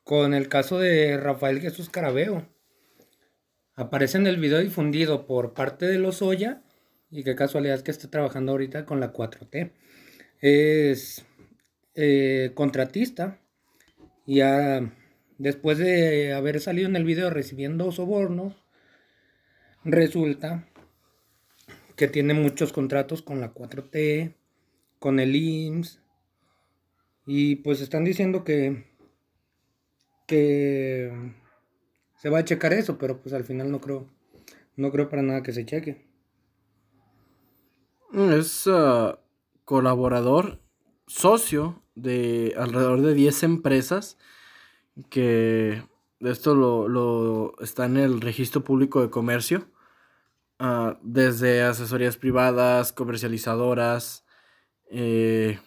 Con 0.02 0.34
el 0.34 0.48
caso 0.48 0.78
de 0.78 1.16
Rafael 1.18 1.60
Jesús 1.60 1.90
Carabeo. 1.90 2.48
Aparece 3.74 4.18
en 4.18 4.26
el 4.26 4.38
video 4.38 4.58
difundido 4.58 5.26
por 5.26 5.54
parte 5.54 5.86
de 5.86 5.98
los 5.98 6.22
Oya. 6.22 6.62
Y 7.10 7.22
qué 7.22 7.36
casualidad 7.36 7.82
que 7.82 7.90
esté 7.90 8.08
trabajando 8.08 8.52
ahorita 8.52 8.86
con 8.86 8.98
la 8.98 9.12
4T. 9.12 9.72
Es 10.40 11.24
eh, 12.00 12.52
contratista. 12.54 13.40
Ya 14.24 14.94
después 15.36 15.78
de 15.78 16.32
haber 16.32 16.60
salido 16.60 16.88
en 16.88 16.94
el 16.94 17.04
video 17.04 17.28
recibiendo 17.28 17.90
sobornos, 17.90 18.54
resulta 19.84 20.68
que 21.96 22.06
tiene 22.06 22.34
muchos 22.34 22.72
contratos 22.72 23.22
con 23.22 23.40
la 23.40 23.52
4T, 23.52 24.36
con 25.00 25.18
el 25.18 25.34
IMSS. 25.34 26.00
Y 27.26 27.56
pues 27.56 27.80
están 27.80 28.04
diciendo 28.04 28.44
que, 28.44 28.84
que 30.28 31.34
se 32.14 32.30
va 32.30 32.38
a 32.38 32.44
checar 32.44 32.72
eso, 32.74 32.96
pero 32.96 33.20
pues 33.20 33.34
al 33.34 33.44
final 33.44 33.72
no 33.72 33.80
creo, 33.80 34.08
no 34.76 34.92
creo 34.92 35.08
para 35.08 35.22
nada 35.22 35.42
que 35.42 35.52
se 35.52 35.66
cheque. 35.66 36.06
Es 38.12 38.68
ah, 38.68 39.18
colaborador, 39.64 40.62
socio 41.08 41.82
de 42.02 42.54
alrededor 42.56 43.02
de 43.02 43.14
10 43.14 43.42
empresas 43.44 44.18
que 45.10 45.82
esto 46.20 46.54
lo, 46.54 46.88
lo 46.88 47.54
está 47.60 47.86
en 47.86 47.96
el 47.96 48.20
registro 48.20 48.64
público 48.64 49.00
de 49.00 49.10
comercio, 49.10 49.68
ah, 50.58 50.98
desde 51.02 51.62
asesorías 51.62 52.16
privadas, 52.16 52.92
comercializadoras, 52.92 54.24
eh, 54.90 55.60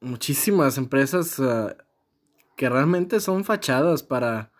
muchísimas 0.00 0.78
empresas 0.78 1.38
ah, 1.38 1.76
que 2.56 2.68
realmente 2.68 3.20
son 3.20 3.44
fachadas 3.44 4.02
para 4.02 4.52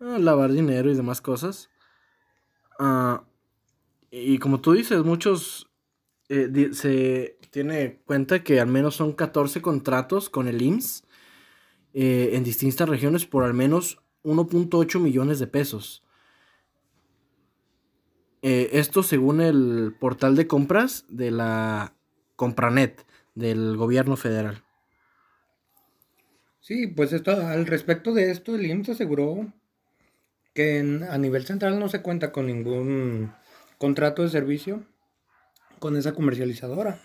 ah, 0.00 0.18
lavar 0.18 0.52
dinero 0.52 0.90
y 0.90 0.96
demás 0.96 1.20
cosas. 1.20 1.70
Y 4.10 4.38
como 4.38 4.60
tú 4.60 4.72
dices, 4.72 5.04
muchos 5.04 5.70
eh, 6.28 6.70
se 6.72 7.38
tiene 7.50 8.00
cuenta 8.04 8.42
que 8.42 8.60
al 8.60 8.68
menos 8.68 8.96
son 8.96 9.12
14 9.12 9.60
contratos 9.60 10.30
con 10.30 10.48
el 10.48 10.62
IMSS 10.62 11.04
eh, 11.92 12.30
en 12.34 12.44
distintas 12.44 12.88
regiones 12.88 13.26
por 13.26 13.44
al 13.44 13.54
menos 13.54 13.98
1.8 14.22 15.00
millones 15.00 15.38
de 15.38 15.46
pesos. 15.46 16.04
Eh, 18.42 18.70
esto 18.72 19.02
según 19.02 19.40
el 19.40 19.94
portal 19.98 20.36
de 20.36 20.46
compras 20.46 21.04
de 21.08 21.30
la 21.30 21.94
Compranet 22.36 23.04
del 23.34 23.76
gobierno 23.76 24.16
federal. 24.16 24.62
Sí, 26.60 26.86
pues 26.86 27.12
esto, 27.12 27.32
al 27.32 27.66
respecto 27.66 28.14
de 28.14 28.30
esto, 28.30 28.54
el 28.54 28.64
IMSS 28.64 28.90
aseguró 28.90 29.52
que 30.54 30.78
a 30.78 31.18
nivel 31.18 31.44
central 31.44 31.78
no 31.78 31.88
se 31.88 32.02
cuenta 32.02 32.32
con 32.32 32.46
ningún 32.46 33.32
contrato 33.78 34.22
de 34.22 34.28
servicio 34.28 34.84
con 35.78 35.96
esa 35.96 36.12
comercializadora. 36.12 37.00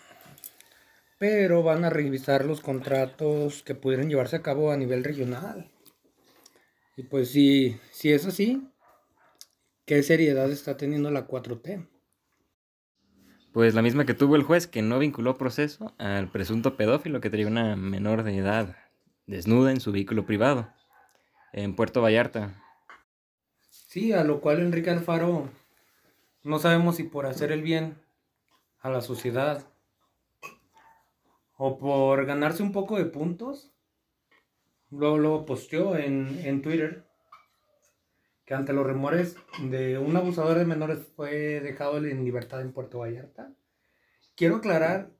Pero 1.18 1.62
van 1.62 1.84
a 1.84 1.90
revisar 1.90 2.44
los 2.44 2.60
contratos 2.60 3.62
que 3.62 3.74
pudieran 3.74 4.08
llevarse 4.08 4.36
a 4.36 4.42
cabo 4.42 4.70
a 4.70 4.76
nivel 4.76 5.04
regional. 5.04 5.70
Y 6.96 7.04
pues 7.04 7.30
si, 7.30 7.78
si 7.90 8.12
es 8.12 8.26
así, 8.26 8.70
¿qué 9.84 10.02
seriedad 10.02 10.50
está 10.50 10.76
teniendo 10.76 11.10
la 11.10 11.26
4T? 11.26 11.88
Pues 13.52 13.74
la 13.74 13.82
misma 13.82 14.04
que 14.04 14.14
tuvo 14.14 14.36
el 14.36 14.42
juez 14.42 14.66
que 14.66 14.82
no 14.82 14.98
vinculó 14.98 15.38
proceso 15.38 15.94
al 15.98 16.30
presunto 16.30 16.76
pedófilo 16.76 17.22
que 17.22 17.30
traía 17.30 17.46
una 17.46 17.76
menor 17.76 18.22
de 18.22 18.36
edad 18.36 18.76
desnuda 19.26 19.70
en 19.70 19.80
su 19.80 19.92
vehículo 19.92 20.26
privado 20.26 20.70
en 21.52 21.74
Puerto 21.74 22.02
Vallarta. 22.02 22.62
Sí, 23.70 24.12
a 24.12 24.24
lo 24.24 24.40
cual 24.40 24.60
Enrique 24.60 24.90
Alfaro 24.90 25.50
no 26.42 26.58
sabemos 26.58 26.96
si 26.96 27.04
por 27.04 27.26
hacer 27.26 27.50
el 27.50 27.62
bien 27.62 27.96
a 28.80 28.90
la 28.90 29.00
sociedad 29.00 29.66
o 31.56 31.78
por 31.78 32.24
ganarse 32.26 32.62
un 32.62 32.72
poco 32.72 32.98
de 32.98 33.06
puntos, 33.06 33.72
luego 34.90 35.18
lo 35.18 35.46
posteó 35.46 35.96
en, 35.96 36.40
en 36.44 36.62
Twitter 36.62 37.06
que 38.44 38.54
ante 38.54 38.72
los 38.72 38.86
rumores 38.86 39.36
de 39.58 39.98
un 39.98 40.16
abusador 40.16 40.56
de 40.56 40.64
menores 40.64 41.00
fue 41.16 41.60
dejado 41.60 41.98
en 41.98 42.24
libertad 42.24 42.60
en 42.60 42.72
Puerto 42.72 43.00
Vallarta. 43.00 43.52
Quiero 44.36 44.56
aclarar 44.56 45.10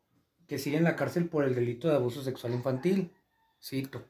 que 0.47 0.59
sigue 0.59 0.77
en 0.77 0.85
la 0.85 0.95
cárcel 0.95 1.29
por 1.29 1.45
el 1.45 1.55
delito 1.55 1.89
de 1.89 1.97
abuso 1.97 2.23
sexual 2.23 2.55
infantil. 2.55 3.13
Cito. 3.61 4.05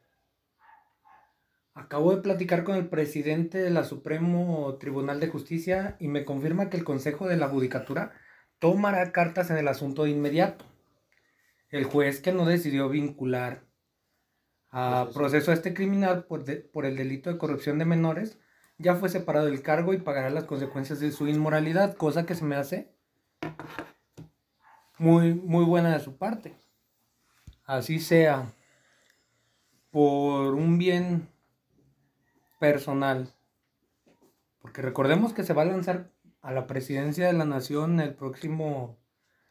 Acabo 1.72 2.14
de 2.14 2.22
platicar 2.22 2.64
con 2.64 2.76
el 2.76 2.88
presidente 2.88 3.58
de 3.58 3.70
la 3.70 3.84
Supremo 3.84 4.76
Tribunal 4.78 5.18
de 5.20 5.28
Justicia 5.28 5.96
y 5.98 6.08
me 6.08 6.24
confirma 6.24 6.68
que 6.68 6.76
el 6.76 6.84
Consejo 6.84 7.26
de 7.26 7.36
la 7.36 7.48
Judicatura 7.48 8.12
tomará 8.58 9.12
cartas 9.12 9.50
en 9.50 9.56
el 9.56 9.68
asunto 9.68 10.04
de 10.04 10.10
inmediato. 10.10 10.64
El 11.70 11.84
juez 11.84 12.20
que 12.20 12.32
no 12.32 12.44
decidió 12.46 12.88
vincular 12.88 13.64
a 14.70 15.08
proceso 15.14 15.50
a 15.50 15.54
este 15.54 15.74
criminal 15.74 16.24
por, 16.24 16.44
de- 16.44 16.56
por 16.56 16.86
el 16.86 16.96
delito 16.96 17.30
de 17.32 17.38
corrupción 17.38 17.78
de 17.78 17.84
menores 17.84 18.38
ya 18.78 18.94
fue 18.94 19.08
separado 19.08 19.46
del 19.46 19.62
cargo 19.62 19.94
y 19.94 19.98
pagará 19.98 20.28
las 20.30 20.44
consecuencias 20.44 21.00
de 21.00 21.10
su 21.12 21.26
inmoralidad, 21.28 21.96
cosa 21.96 22.26
que 22.26 22.34
se 22.34 22.44
me 22.44 22.56
hace 22.56 22.92
muy, 24.98 25.34
muy 25.34 25.64
buena 25.64 25.92
de 25.96 26.00
su 26.04 26.16
parte. 26.16 26.54
Así 27.64 27.98
sea 28.00 28.52
por 29.90 30.54
un 30.54 30.78
bien 30.78 31.28
personal. 32.60 33.32
Porque 34.60 34.82
recordemos 34.82 35.32
que 35.32 35.42
se 35.44 35.54
va 35.54 35.62
a 35.62 35.66
lanzar 35.66 36.10
a 36.42 36.52
la 36.52 36.66
presidencia 36.66 37.26
de 37.26 37.32
la 37.32 37.44
nación 37.44 38.00
el 38.00 38.14
próximo, 38.14 38.98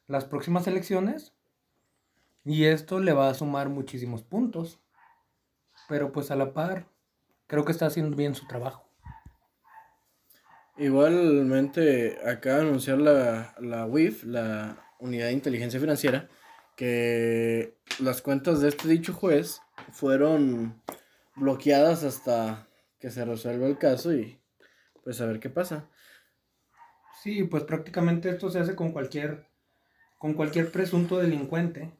las 0.07 0.25
próximas 0.25 0.67
elecciones. 0.67 1.33
Y 2.45 2.65
esto 2.65 2.99
le 2.99 3.11
va 3.11 3.29
a 3.29 3.33
sumar 3.33 3.69
muchísimos 3.69 4.23
puntos. 4.23 4.79
Pero 5.89 6.11
pues 6.11 6.31
a 6.31 6.35
la 6.35 6.53
par, 6.53 6.87
creo 7.47 7.65
que 7.65 7.71
está 7.71 7.87
haciendo 7.87 8.15
bien 8.15 8.35
su 8.35 8.47
trabajo. 8.47 8.87
Igualmente, 10.77 12.19
acaba 12.25 12.57
de 12.57 12.61
anunciar 12.63 12.99
la, 12.99 13.55
la 13.59 13.85
WIF, 13.85 14.23
la 14.23 14.77
Unidad 14.99 15.27
de 15.27 15.33
Inteligencia 15.33 15.79
Financiera, 15.79 16.29
que 16.75 17.77
las 17.99 18.21
cuentas 18.21 18.61
de 18.61 18.69
este 18.69 18.87
dicho 18.87 19.13
juez 19.13 19.61
fueron 19.91 20.81
bloqueadas 21.35 22.03
hasta 22.03 22.67
que 22.99 23.09
se 23.09 23.23
resuelva 23.25 23.67
el 23.67 23.77
caso 23.77 24.13
y 24.13 24.41
pues 25.03 25.21
a 25.21 25.25
ver 25.25 25.39
qué 25.39 25.49
pasa. 25.49 25.89
Sí, 27.21 27.43
pues 27.43 27.63
prácticamente 27.63 28.29
esto 28.29 28.49
se 28.49 28.59
hace 28.59 28.75
con 28.75 28.91
cualquier 28.91 29.47
con 30.17 30.33
cualquier 30.33 30.71
presunto 30.71 31.17
delincuente. 31.17 31.91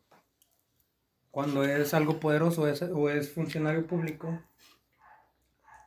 Cuando 1.35 1.65
es 1.65 1.93
algo 1.93 2.21
poderoso 2.21 2.61
o 2.61 3.09
es 3.09 3.33
funcionario 3.33 3.85
público, 3.85 4.41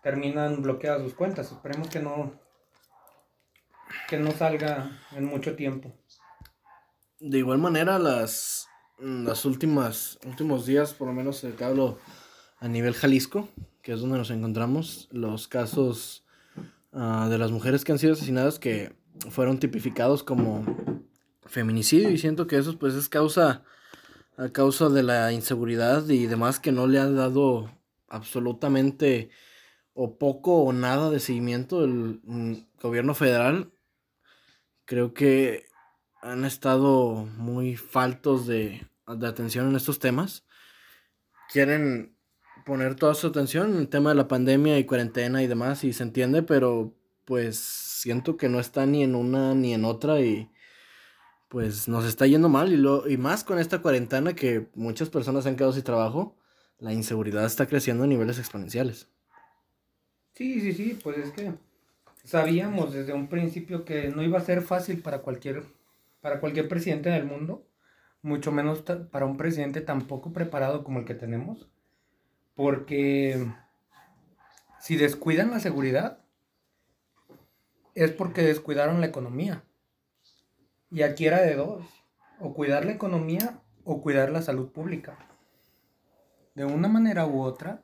terminan 0.03 0.61
bloqueadas 0.61 1.01
sus 1.01 1.15
cuentas. 1.15 1.51
Esperemos 1.51 1.89
que 1.89 2.01
no 2.01 2.39
que 4.11 4.19
no 4.19 4.31
salga 4.33 4.91
en 5.13 5.25
mucho 5.25 5.57
tiempo. 5.57 5.97
De 7.19 7.39
igual 7.39 7.57
manera, 7.57 7.99
las, 7.99 8.69
las 8.99 9.47
últimas 9.47 10.19
últimos 10.27 10.67
días, 10.67 10.93
por 10.93 11.09
lo 11.09 11.15
menos 11.15 11.41
te 11.41 11.65
hablo 11.65 11.99
a 12.59 12.69
nivel 12.69 12.93
Jalisco, 12.93 13.49
que 13.81 13.95
es 13.95 14.01
donde 14.01 14.19
nos 14.19 14.31
encontramos, 14.31 15.09
los 15.13 15.49
casos 15.49 16.27
ah, 16.93 17.27
de 17.31 17.39
las 17.39 17.53
mujeres 17.53 17.87
que 17.87 17.93
han 17.93 17.99
sido 17.99 18.13
asesinadas 18.13 18.59
que 18.59 18.95
fueron 19.31 19.59
tipificados 19.59 20.23
como 20.23 20.67
feminicidio 21.47 22.11
y 22.11 22.19
siento 22.19 22.47
que 22.47 22.59
eso 22.59 22.79
pues 22.79 22.93
es 22.93 23.09
causa 23.09 23.65
a 24.39 24.51
causa 24.51 24.89
de 24.89 25.03
la 25.03 25.33
inseguridad 25.33 26.09
y 26.09 26.27
demás 26.27 26.61
que 26.61 26.73
no 26.73 26.87
le 26.87 26.99
han 26.99 27.17
dado 27.17 27.71
absolutamente 28.09 29.31
o 29.93 30.17
poco 30.17 30.63
o 30.63 30.73
nada 30.73 31.11
de 31.11 31.21
seguimiento 31.21 31.83
del 31.83 32.21
mm, 32.25 32.55
gobierno 32.81 33.15
federal 33.15 33.73
creo 34.89 35.13
que 35.13 35.67
han 36.23 36.47
estado 36.47 37.27
muy 37.37 37.77
faltos 37.77 38.47
de, 38.47 38.89
de 39.07 39.27
atención 39.27 39.69
en 39.69 39.77
estos 39.77 39.99
temas. 39.99 40.47
Quieren 41.53 42.17
poner 42.65 42.95
toda 42.95 43.15
su 43.15 43.27
atención 43.27 43.75
en 43.75 43.81
el 43.81 43.89
tema 43.89 44.11
de 44.11 44.17
la 44.17 44.29
pandemia 44.29 44.79
y 44.79 44.85
cuarentena 44.85 45.43
y 45.43 45.47
demás, 45.47 45.85
y 45.85 45.93
se 45.93 46.03
entiende, 46.03 46.43
pero 46.43 46.95
pues 47.27 47.59
siento 47.59 48.39
que 48.39 48.49
no 48.49 48.61
está 48.61 48.87
ni 48.87 49.03
en 49.03 49.15
una 49.15 49.55
ni 49.55 49.75
en 49.75 49.85
otra 49.85 50.21
y 50.21 50.51
pues 51.49 51.89
nos 51.89 52.05
está 52.05 52.27
yendo 52.27 52.49
mal 52.49 52.73
y, 52.73 52.77
lo, 52.77 53.09
y 53.09 53.17
más 53.17 53.45
con 53.45 53.59
esta 53.59 53.81
cuarentena 53.81 54.35
que 54.35 54.69
muchas 54.75 55.09
personas 55.11 55.47
han 55.47 55.57
quedado 55.57 55.73
sin 55.73 55.83
trabajo, 55.83 56.37
la 56.79 56.93
inseguridad 56.93 57.45
está 57.45 57.67
creciendo 57.67 58.05
a 58.05 58.07
niveles 58.07 58.39
exponenciales. 58.39 59.09
Sí, 60.35 60.61
sí, 60.61 60.73
sí, 60.73 60.99
pues 61.03 61.19
es 61.19 61.33
que 61.33 61.53
sabíamos 62.25 62.93
desde 62.93 63.13
un 63.13 63.29
principio 63.29 63.85
que 63.85 64.09
no 64.09 64.23
iba 64.23 64.39
a 64.39 64.45
ser 64.45 64.63
fácil 64.63 65.01
para 65.03 65.23
cualquier, 65.23 65.65
para 66.21 66.41
cualquier 66.41 66.69
presidente 66.69 67.11
del 67.11 67.25
mundo, 67.25 67.67
mucho 68.23 68.53
menos 68.53 68.83
para 68.83 69.27
un 69.27 69.37
presidente 69.37 69.81
tan 69.81 70.07
poco 70.07 70.33
preparado 70.33 70.85
como 70.85 71.01
el 71.01 71.05
que 71.05 71.15
tenemos 71.15 71.69
porque 72.59 73.47
si 74.81 74.97
descuidan 74.97 75.53
la 75.53 75.61
seguridad, 75.61 76.19
es 77.95 78.11
porque 78.11 78.43
descuidaron 78.43 79.01
la 79.01 79.07
economía. 79.07 79.63
Y 80.91 81.03
aquí 81.03 81.27
era 81.27 81.43
de 81.43 81.55
dos, 81.55 81.85
o 82.41 82.55
cuidar 82.55 82.85
la 82.85 82.93
economía 82.93 83.61
o 83.85 84.01
cuidar 84.03 84.31
la 84.31 84.43
salud 84.43 84.71
pública. 84.71 85.19
De 86.55 86.65
una 86.65 86.89
manera 86.89 87.27
u 87.27 87.41
otra, 87.41 87.83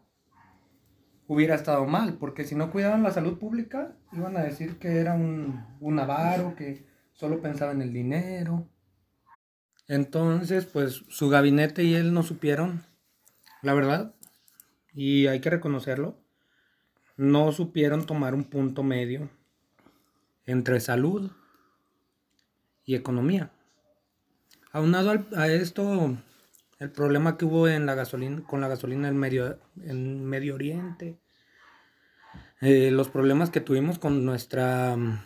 hubiera 1.26 1.54
estado 1.54 1.86
mal, 1.86 2.18
porque 2.18 2.44
si 2.44 2.54
no 2.54 2.70
cuidaban 2.70 3.02
la 3.02 3.12
salud 3.12 3.38
pública, 3.38 3.96
iban 4.12 4.36
a 4.36 4.42
decir 4.42 4.78
que 4.78 4.98
era 4.98 5.14
un, 5.14 5.64
un 5.80 5.98
avaro, 5.98 6.54
que 6.56 6.86
solo 7.12 7.40
pensaba 7.40 7.72
en 7.72 7.82
el 7.82 7.92
dinero. 7.92 8.68
Entonces, 9.86 10.64
pues 10.66 11.04
su 11.08 11.28
gabinete 11.28 11.84
y 11.84 11.94
él 11.94 12.12
no 12.12 12.22
supieron, 12.22 12.84
la 13.62 13.74
verdad, 13.74 14.14
y 14.92 15.26
hay 15.26 15.40
que 15.40 15.50
reconocerlo, 15.50 16.18
no 17.16 17.52
supieron 17.52 18.06
tomar 18.06 18.34
un 18.34 18.44
punto 18.44 18.82
medio 18.82 19.30
entre 20.46 20.80
salud 20.80 21.30
y 22.84 22.94
economía. 22.94 23.50
Aunado 24.72 25.24
a 25.36 25.48
esto, 25.48 26.16
el 26.78 26.90
problema 26.90 27.36
que 27.36 27.44
hubo 27.44 27.68
en 27.68 27.86
la 27.86 27.94
gasolina, 27.94 28.42
con 28.44 28.60
la 28.60 28.68
gasolina 28.68 29.08
en 29.08 29.16
Medio, 29.16 29.58
en 29.82 30.24
Medio 30.24 30.54
Oriente, 30.56 31.18
eh, 32.60 32.90
los 32.90 33.08
problemas 33.08 33.50
que 33.50 33.60
tuvimos 33.60 33.98
con 33.98 34.24
nuestra 34.24 34.96
mm, 34.96 35.20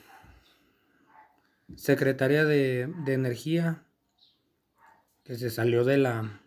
secretaria 1.77 2.45
de, 2.45 2.93
de 3.05 3.13
Energía, 3.15 3.85
que 5.25 5.37
se 5.37 5.51
salió 5.51 5.85
de 5.85 5.99
la, 5.99 6.41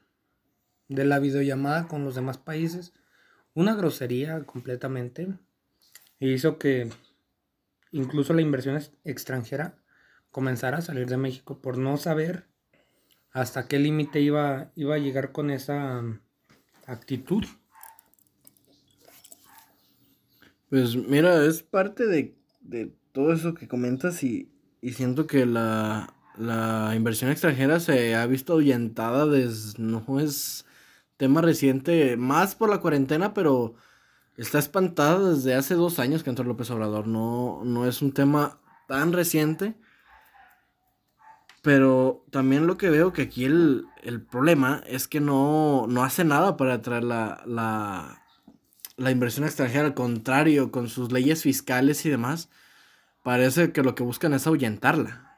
de 0.88 1.06
la 1.06 1.20
videollamada 1.20 1.88
con 1.88 2.04
los 2.04 2.16
demás 2.16 2.38
países, 2.38 2.94
una 3.54 3.76
grosería 3.76 4.44
completamente. 4.44 5.28
Hizo 6.20 6.58
que 6.58 6.90
incluso 7.92 8.34
la 8.34 8.42
inversión 8.42 8.82
extranjera 9.04 9.81
comenzara 10.32 10.78
a 10.78 10.82
salir 10.82 11.08
de 11.08 11.18
México 11.18 11.60
por 11.62 11.78
no 11.78 11.98
saber 11.98 12.48
hasta 13.32 13.68
qué 13.68 13.80
límite 13.80 14.22
iba, 14.22 14.72
iba 14.76 14.96
a 14.96 15.00
llegar 15.00 15.32
con 15.32 15.52
esa 15.52 16.00
um, 16.00 16.20
actitud. 16.86 17.46
Pues 20.70 20.96
mira, 20.96 21.46
es 21.46 21.64
parte 21.64 22.08
de, 22.08 22.36
todo 23.12 23.34
eso 23.34 23.54
que 23.54 23.68
comentas 23.68 24.24
y, 24.24 24.50
y 24.82 24.94
siento 24.94 25.28
que 25.28 25.46
la, 25.46 26.14
la, 26.38 26.94
inversión 26.96 27.30
extranjera 27.30 27.82
se 27.82 28.16
ha 28.16 28.26
visto 28.26 28.54
ahuyentada 28.54 29.26
desde, 29.26 29.82
no 29.82 30.20
es 30.20 30.66
tema 31.18 31.42
reciente, 31.42 32.16
más 32.16 32.56
por 32.56 32.70
la 32.70 32.80
cuarentena, 32.80 33.34
pero 33.34 33.76
está 34.38 34.60
espantada 34.60 35.34
desde 35.34 35.56
hace 35.56 35.76
dos 35.76 36.00
años 36.00 36.24
que 36.24 36.30
entró 36.30 36.46
López 36.46 36.72
Obrador. 36.72 37.08
No, 37.08 37.64
no 37.66 37.86
es 37.86 38.02
un 38.02 38.14
tema 38.14 38.60
tan 38.88 39.14
reciente. 39.14 39.76
Pero 41.62 42.26
también 42.32 42.66
lo 42.66 42.78
que 42.78 42.90
veo 42.90 43.14
que 43.14 43.24
aquí 43.24 43.46
el, 43.46 43.86
problema 44.30 44.82
es 44.88 45.08
que 45.08 45.20
no, 45.20 45.86
no, 45.88 46.04
hace 46.04 46.24
nada 46.24 46.58
para 46.58 46.76
atraer 46.76 47.04
la, 47.04 47.44
la, 47.46 48.24
la 48.98 49.12
inversión 49.12 49.46
extranjera. 49.46 49.86
Al 49.86 49.94
contrario, 49.94 50.72
con 50.72 50.90
sus 50.90 51.12
leyes 51.12 51.44
fiscales 51.44 52.06
y 52.06 52.10
demás, 52.10 52.50
parece 53.24 53.72
que 53.72 53.84
lo 53.84 53.94
que 53.94 54.04
buscan 54.04 54.34
es 54.34 54.48
ahuyentarla. 54.48 55.38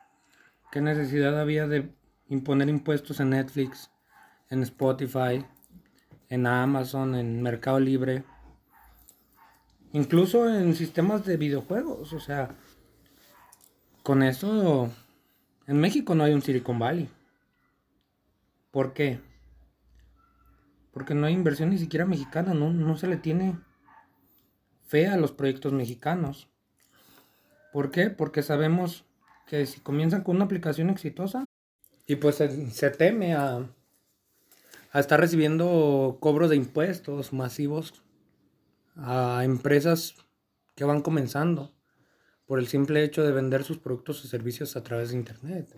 ¿Qué 0.72 0.82
necesidad 0.82 1.40
había 1.40 1.68
de 1.68 1.94
imponer 2.30 2.70
impuestos 2.70 3.20
en 3.20 3.32
Netflix, 3.32 3.92
en 4.50 4.64
Spotify, 4.64 5.46
en 6.30 6.48
Amazon, 6.48 7.16
en 7.16 7.42
Mercado 7.42 7.80
Libre, 7.80 8.24
incluso 9.92 10.50
en 10.50 10.76
sistemas 10.76 11.26
de 11.26 11.38
videojuegos. 11.38 12.12
O 12.14 12.20
sea, 12.20 12.56
con 14.02 14.24
eso, 14.24 14.90
en 15.68 15.80
México 15.80 16.16
no 16.16 16.24
hay 16.24 16.34
un 16.34 16.42
Silicon 16.42 16.80
Valley. 16.80 17.10
¿Por 18.72 18.94
qué? 18.94 19.20
Porque 20.92 21.14
no 21.14 21.26
hay 21.26 21.34
inversión 21.34 21.70
ni 21.70 21.78
siquiera 21.78 22.06
mexicana, 22.06 22.54
no, 22.54 22.72
no 22.72 22.98
se 22.98 23.08
le 23.08 23.18
tiene 23.18 23.58
fe 24.86 25.08
a 25.08 25.18
los 25.18 25.32
proyectos 25.32 25.74
mexicanos. 25.74 26.50
¿Por 27.72 27.92
qué? 27.92 28.10
Porque 28.10 28.44
sabemos 28.44 29.06
que 29.48 29.66
si 29.66 29.80
comienzan 29.80 30.24
con 30.24 30.36
una 30.36 30.46
aplicación 30.46 30.90
exitosa 30.90 31.46
y 32.06 32.16
pues 32.18 32.36
se 32.36 32.90
teme 32.92 33.34
a, 33.34 33.68
a 34.92 35.00
estar 35.00 35.20
recibiendo 35.20 36.18
cobros 36.20 36.50
de 36.50 36.56
impuestos 36.56 37.34
masivos 37.34 38.04
a 38.96 39.42
empresas 39.44 40.16
que 40.76 40.84
van 40.84 41.02
comenzando 41.02 41.72
por 42.46 42.60
el 42.60 42.68
simple 42.68 43.04
hecho 43.04 43.24
de 43.24 43.32
vender 43.32 43.64
sus 43.64 43.78
productos 43.78 44.24
o 44.24 44.28
servicios 44.28 44.76
a 44.76 44.84
través 44.84 45.10
de 45.10 45.18
internet. 45.18 45.76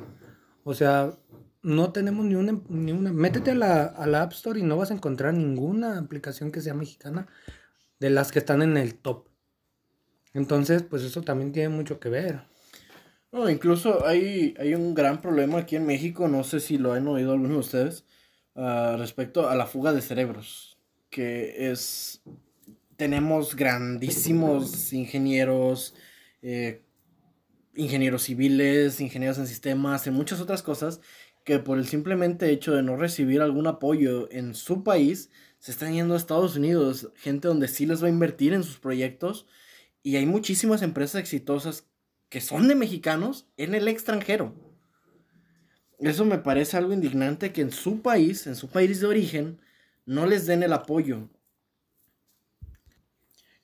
O 0.63 0.73
sea, 0.73 1.17
no 1.62 1.91
tenemos 1.91 2.25
ni 2.25 2.36
una, 2.36 2.60
ni 2.69 2.91
una... 2.91 3.12
Métete 3.12 3.51
a 3.51 3.56
la, 3.56 3.84
a 3.84 4.21
App 4.21 4.34
Store 4.34 4.60
y 4.60 4.63
no 4.63 4.78
vas 4.78 4.91
a 4.91 4.95
encontrar 4.95 5.34
ninguna 5.34 5.97
aplicación 5.99 6.51
que 6.51 6.62
sea 6.62 6.73
mexicana 6.73 7.28
de 7.99 8.10
las 8.10 8.32
que 8.32 8.39
están 8.39 8.62
en 8.62 8.78
el 8.78 8.95
top. 8.95 9.28
Entonces, 10.34 10.84
pues 10.84 11.04
eso 11.04 11.21
también 11.21 11.51
tiene 11.51 11.69
mucho 11.69 11.99
que 11.99 12.10
ver. 12.10 12.41
No, 13.32 13.49
incluso 13.49 14.06
hay, 14.06 14.54
hay 14.60 14.75
un 14.75 14.93
gran 14.93 15.21
problema 15.21 15.60
aquí 15.60 15.75
en 15.75 15.86
México, 15.86 16.28
no 16.28 16.43
sé 16.43 16.60
si 16.60 16.78
lo 16.78 16.93
han 16.93 17.08
oído 17.08 17.34
algunos 17.34 17.51
de 17.51 17.60
ustedes, 17.60 18.06
ah, 18.56 18.95
respecto 18.97 19.49
a 19.49 19.56
la 19.56 19.65
fuga 19.65 19.91
de 19.91 20.01
cerebros, 20.01 20.78
que 21.10 21.69
es, 21.69 22.21
tenemos 22.95 23.56
grandísimos 23.56 24.93
ingenieros, 24.93 25.95
eh, 26.47 26.84
ingenieros 27.73 28.21
civiles, 28.21 29.01
ingenieros 29.01 29.39
en 29.39 29.47
sistemas, 29.47 30.05
en 30.05 30.13
muchas 30.13 30.39
otras 30.39 30.62
cosas, 30.62 31.01
que 31.43 31.58
por 31.58 31.79
el 31.79 31.88
simplemente 31.88 32.51
hecho 32.51 32.75
de 32.75 32.84
no 32.84 32.97
recibir 32.97 33.41
algún 33.41 33.65
apoyo 33.65 34.31
en 34.31 34.53
su 34.53 34.84
país, 34.84 35.31
se 35.58 35.71
están 35.71 35.93
yendo 35.93 36.13
a 36.13 36.17
Estados 36.17 36.55
Unidos, 36.55 37.12
gente 37.15 37.47
donde 37.47 37.67
sí 37.67 37.88
les 37.88 38.03
va 38.03 38.08
a 38.08 38.12
invertir 38.12 38.53
en 38.53 38.63
sus 38.63 38.77
proyectos, 38.77 39.47
y 40.03 40.17
hay 40.17 40.27
muchísimas 40.27 40.84
empresas 40.84 41.19
exitosas 41.19 41.88
que 42.29 42.41
son 42.41 42.67
de 42.67 42.75
mexicanos 42.75 43.47
en 43.58 43.73
el 43.73 43.88
extranjero. 43.88 44.53
Eso 45.97 46.25
me 46.25 46.38
parece 46.38 46.77
algo 46.77 46.93
indignante 46.93 47.51
que 47.53 47.62
en 47.62 47.71
su 47.71 48.03
país, 48.03 48.45
en 48.45 48.55
su 48.55 48.69
país 48.69 48.99
de 48.99 49.08
origen, 49.08 49.60
no 50.05 50.27
les 50.27 50.45
den 50.45 50.62
el 50.62 50.73
apoyo. 50.73 51.27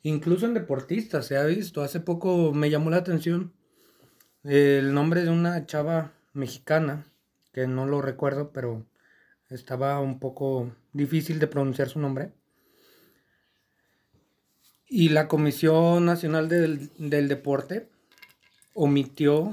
Incluso 0.03 0.45
en 0.45 0.53
deportistas 0.53 1.27
se 1.27 1.37
ha 1.37 1.45
visto. 1.45 1.83
Hace 1.83 1.99
poco 1.99 2.53
me 2.53 2.69
llamó 2.69 2.89
la 2.89 2.97
atención 2.97 3.53
el 4.43 4.93
nombre 4.93 5.23
de 5.23 5.29
una 5.29 5.65
chava 5.67 6.13
mexicana, 6.33 7.05
que 7.53 7.67
no 7.67 7.85
lo 7.85 8.01
recuerdo, 8.01 8.51
pero 8.51 8.85
estaba 9.49 9.99
un 9.99 10.19
poco 10.19 10.75
difícil 10.93 11.39
de 11.39 11.47
pronunciar 11.47 11.89
su 11.89 11.99
nombre. 11.99 12.33
Y 14.87 15.09
la 15.09 15.27
Comisión 15.27 16.05
Nacional 16.05 16.49
del, 16.49 16.89
Deporte 17.27 17.89
omitió 18.73 19.51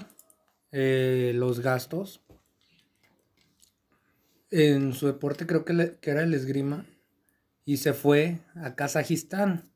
eh, 0.72 1.32
los 1.34 1.60
gastos 1.60 2.22
en 4.50 4.94
su 4.94 5.06
deporte, 5.06 5.46
creo 5.46 5.64
que 5.66 5.98
era 6.02 6.22
el 6.22 6.32
esgrima, 6.32 6.86
y 7.66 7.76
se 7.76 7.92
fue 7.92 8.38
a 8.54 8.74
Kazajistán 8.74 9.70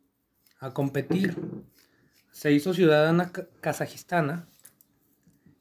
a 0.63 0.73
competir. 0.73 1.37
Se 2.31 2.53
hizo 2.53 2.73
ciudadana 2.73 3.31
kazajistana 3.61 4.49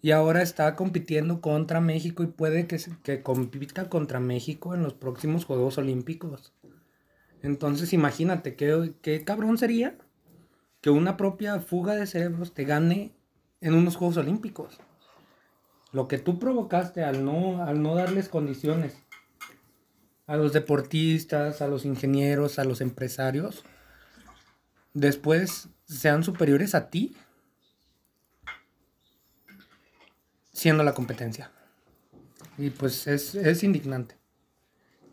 y 0.01 0.11
ahora 0.11 0.41
está 0.41 0.75
compitiendo 0.75 1.41
contra 1.41 1.81
México 1.81 2.23
y 2.23 2.27
puede 2.27 2.67
que, 2.67 2.79
que 3.03 3.21
compita 3.21 3.89
contra 3.89 4.19
México 4.19 4.73
en 4.73 4.83
los 4.83 4.93
próximos 4.93 5.43
Juegos 5.43 5.77
Olímpicos. 5.77 6.53
Entonces 7.41 7.91
imagínate, 7.93 8.55
¿qué, 8.55 8.93
qué 9.01 9.23
cabrón 9.25 9.57
sería 9.57 9.97
que 10.81 10.91
una 10.91 11.17
propia 11.17 11.59
fuga 11.59 11.95
de 11.95 12.07
cerebros 12.07 12.53
te 12.53 12.63
gane 12.63 13.11
en 13.59 13.73
unos 13.73 13.95
Juegos 13.95 14.17
Olímpicos. 14.17 14.79
Lo 15.91 16.07
que 16.07 16.19
tú 16.19 16.39
provocaste 16.39 17.03
al 17.03 17.25
no, 17.25 17.63
al 17.63 17.81
no 17.81 17.95
darles 17.95 18.29
condiciones 18.29 18.95
a 20.27 20.37
los 20.37 20.53
deportistas, 20.53 21.61
a 21.61 21.67
los 21.67 21.85
ingenieros, 21.85 22.57
a 22.59 22.63
los 22.63 22.81
empresarios, 22.81 23.65
después 24.93 25.69
sean 25.85 26.23
superiores 26.23 26.75
a 26.75 26.89
ti 26.89 27.15
siendo 30.51 30.83
la 30.83 30.93
competencia. 30.93 31.51
Y 32.57 32.69
pues 32.69 33.07
es, 33.07 33.35
es 33.35 33.63
indignante. 33.63 34.15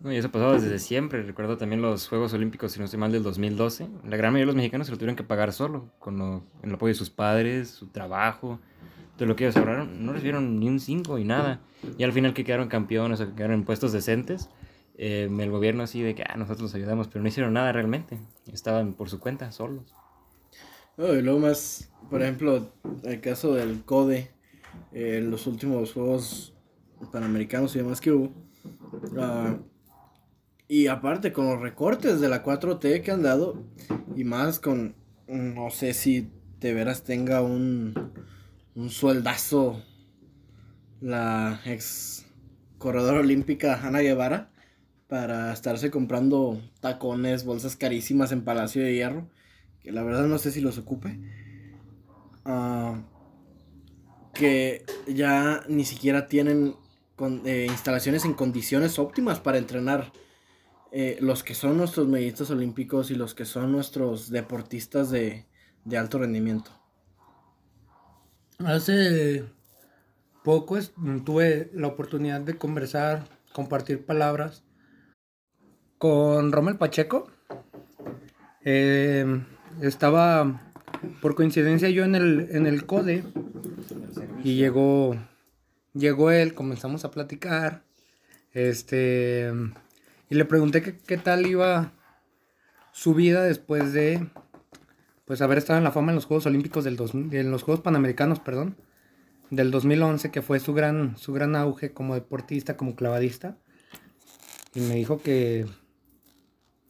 No, 0.01 0.13
y 0.13 0.17
eso 0.17 0.29
ha 0.29 0.33
pasado 0.33 0.53
desde 0.53 0.79
siempre. 0.79 1.23
Recuerdo 1.23 1.57
también 1.57 1.83
los 1.83 2.07
Juegos 2.07 2.33
Olímpicos, 2.33 2.73
si 2.73 2.79
no 2.79 2.85
estoy 2.85 3.01
mal, 3.01 3.11
del 3.11 3.23
2012. 3.23 3.89
La 4.05 4.17
gran 4.17 4.33
mayoría 4.33 4.43
de 4.43 4.47
los 4.47 4.55
mexicanos 4.55 4.87
se 4.87 4.93
lo 4.93 4.99
tuvieron 4.99 5.17
que 5.17 5.25
pagar 5.25 5.53
solo, 5.53 5.91
con 5.99 6.45
el 6.63 6.75
apoyo 6.75 6.93
de 6.93 6.99
sus 6.99 7.11
padres, 7.11 7.71
su 7.71 7.89
trabajo, 7.89 8.61
de 9.19 9.27
lo 9.27 9.35
que 9.35 9.45
ellos 9.45 9.57
ahorraron. 9.57 10.05
No 10.07 10.13
recibieron 10.13 10.61
ni 10.61 10.69
un 10.69 10.79
5 10.79 11.19
y 11.19 11.25
nada. 11.25 11.61
Y 11.97 12.05
al 12.05 12.13
final 12.13 12.33
que 12.33 12.45
quedaron 12.45 12.69
campeones 12.69 13.21
o 13.21 13.27
que 13.27 13.35
quedaron 13.35 13.55
en 13.55 13.65
puestos 13.65 13.93
decentes, 13.93 14.51
eh, 14.99 15.29
el 15.31 15.51
gobierno 15.51 15.85
así 15.85 16.03
de 16.03 16.17
que 16.17 16.25
ah, 16.25 16.37
nosotros 16.37 16.63
los 16.63 16.75
ayudamos, 16.75 17.07
pero 17.07 17.23
no 17.23 17.29
hicieron 17.29 17.53
nada 17.53 17.73
realmente. 17.73 18.19
Estaban 18.53 18.95
por 18.95 19.09
su 19.09 19.21
cuenta, 19.21 19.53
solos. 19.53 19.95
y 20.99 21.23
luego 21.23 21.39
más, 21.39 21.89
por 22.11 22.21
ejemplo, 22.21 22.73
el 23.05 23.21
caso 23.21 23.55
del 23.55 23.85
CODE, 23.85 24.33
eh, 24.93 25.21
los 25.23 25.47
últimos 25.47 25.93
Juegos 25.93 26.53
Panamericanos 27.13 27.77
y 27.77 27.79
demás 27.79 28.01
que 28.01 28.11
hubo. 28.11 28.33
Uh, 29.13 29.63
y 30.67 30.89
aparte 30.89 31.33
con 31.33 31.47
los 31.47 31.61
recortes 31.61 32.21
de 32.21 32.29
la 32.29 32.43
4T 32.43 33.01
que 33.03 33.11
han 33.13 33.23
dado, 33.23 33.63
y 34.17 34.25
más 34.25 34.59
con, 34.59 34.97
no 35.29 35.71
sé 35.71 35.95
si 35.95 36.29
de 36.59 36.75
veras 36.75 37.05
tenga 37.05 37.41
un, 37.41 37.95
un 38.75 38.91
sueldazo 38.91 39.81
la 41.01 41.61
ex 41.65 42.27
corredora 42.79 43.21
olímpica 43.21 43.81
Ana 43.87 44.01
Guevara 44.01 44.51
para 45.09 45.53
estarse 45.53 45.91
comprando 45.91 46.61
tacones, 46.81 47.45
bolsas 47.45 47.77
carísimas 47.77 48.31
en 48.31 48.45
Palacio 48.45 48.83
de 48.83 48.95
Hierro, 48.95 49.27
que 49.81 49.91
la 49.91 50.03
verdad 50.03 50.27
no 50.27 50.39
sé 50.39 50.53
si 50.53 50.61
los 50.61 50.77
ocupe. 50.79 51.19
Ah, 52.45 53.03
que 54.35 54.85
ya 55.07 55.65
ni 55.69 55.85
siquiera 55.85 56.29
tienen 56.29 56.77
eh, 57.45 57.67
instalaciones 57.69 58.25
en 58.25 58.35
condiciones 58.35 58.99
óptimas 58.99 59.41
para 59.41 59.59
entrenar 59.59 60.13
eh, 60.93 61.19
los 61.21 61.43
que 61.43 61.55
son 61.55 61.77
nuestros 61.77 62.07
medistas 62.07 62.51
olímpicos 62.51 63.11
y 63.11 63.15
los 63.15 63.35
que 63.35 63.47
son 63.47 63.73
nuestros 63.73 64.31
deportistas 64.31 65.11
de, 65.11 65.47
alto 65.97 66.19
rendimiento. 66.19 66.71
Hace 68.59 69.45
poco 70.45 70.79
tuve 71.25 71.71
la 71.73 71.89
oportunidad 71.89 72.43
de 72.43 72.59
conversar, 72.59 73.27
compartir 73.53 74.05
palabras 74.05 74.65
con 75.99 76.53
Romel 76.53 76.77
Pacheco. 76.77 77.31
Em, 78.65 79.45
estaba 79.81 80.61
por 81.21 81.35
coincidencia 81.35 81.91
yo 81.91 82.05
en 82.05 82.15
el, 82.15 82.49
en 82.51 82.67
el 82.67 82.87
CODE 82.87 83.25
y 84.43 84.57
llegó, 84.57 85.17
llegó 85.95 86.31
él, 86.31 86.55
comenzamos 86.55 87.05
a 87.05 87.11
platicar. 87.11 87.83
Este 88.53 89.53
y 90.31 90.35
le 90.35 90.45
pregunté 90.45 90.83
qué 90.83 91.17
tal 91.17 91.47
iba 91.47 91.93
su 92.93 93.15
vida 93.15 93.43
después 93.43 93.93
de 93.93 94.27
pues 95.25 95.43
haber 95.43 95.59
estado 95.59 95.79
en 95.79 95.85
la 95.85 95.93
fama 95.93 96.11
en 96.11 96.17
los 96.17 96.25
Juegos 96.25 96.47
Olímpicos 96.47 96.85
del 96.85 96.99
en 97.33 97.51
los 97.51 97.63
Juegos 97.63 97.83
Panamericanos, 97.83 98.41
perdón, 98.41 98.77
del 99.51 99.71
2011, 99.71 100.31
que 100.31 100.43
fue 100.43 100.59
su 100.59 100.75
gran 100.75 101.17
su 101.17 101.33
gran 101.33 101.55
auge 101.55 101.93
como 101.93 102.15
deportista, 102.15 102.77
como 102.77 102.97
clavadista. 102.97 103.57
Y 104.75 104.81
me 104.81 104.95
dijo 104.95 105.21
que 105.23 105.67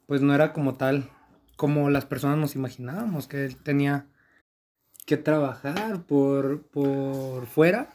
pues 0.09 0.23
no 0.23 0.35
era 0.35 0.55
como 0.55 0.75
tal 0.75 1.11
como 1.57 1.90
las 1.90 2.07
personas 2.07 2.38
nos 2.38 2.55
imaginábamos, 2.55 3.27
que 3.27 3.44
él 3.44 3.57
tenía 3.57 4.07
que 5.05 5.18
trabajar 5.18 6.03
por, 6.05 6.62
por 6.68 7.47
fuera 7.47 7.90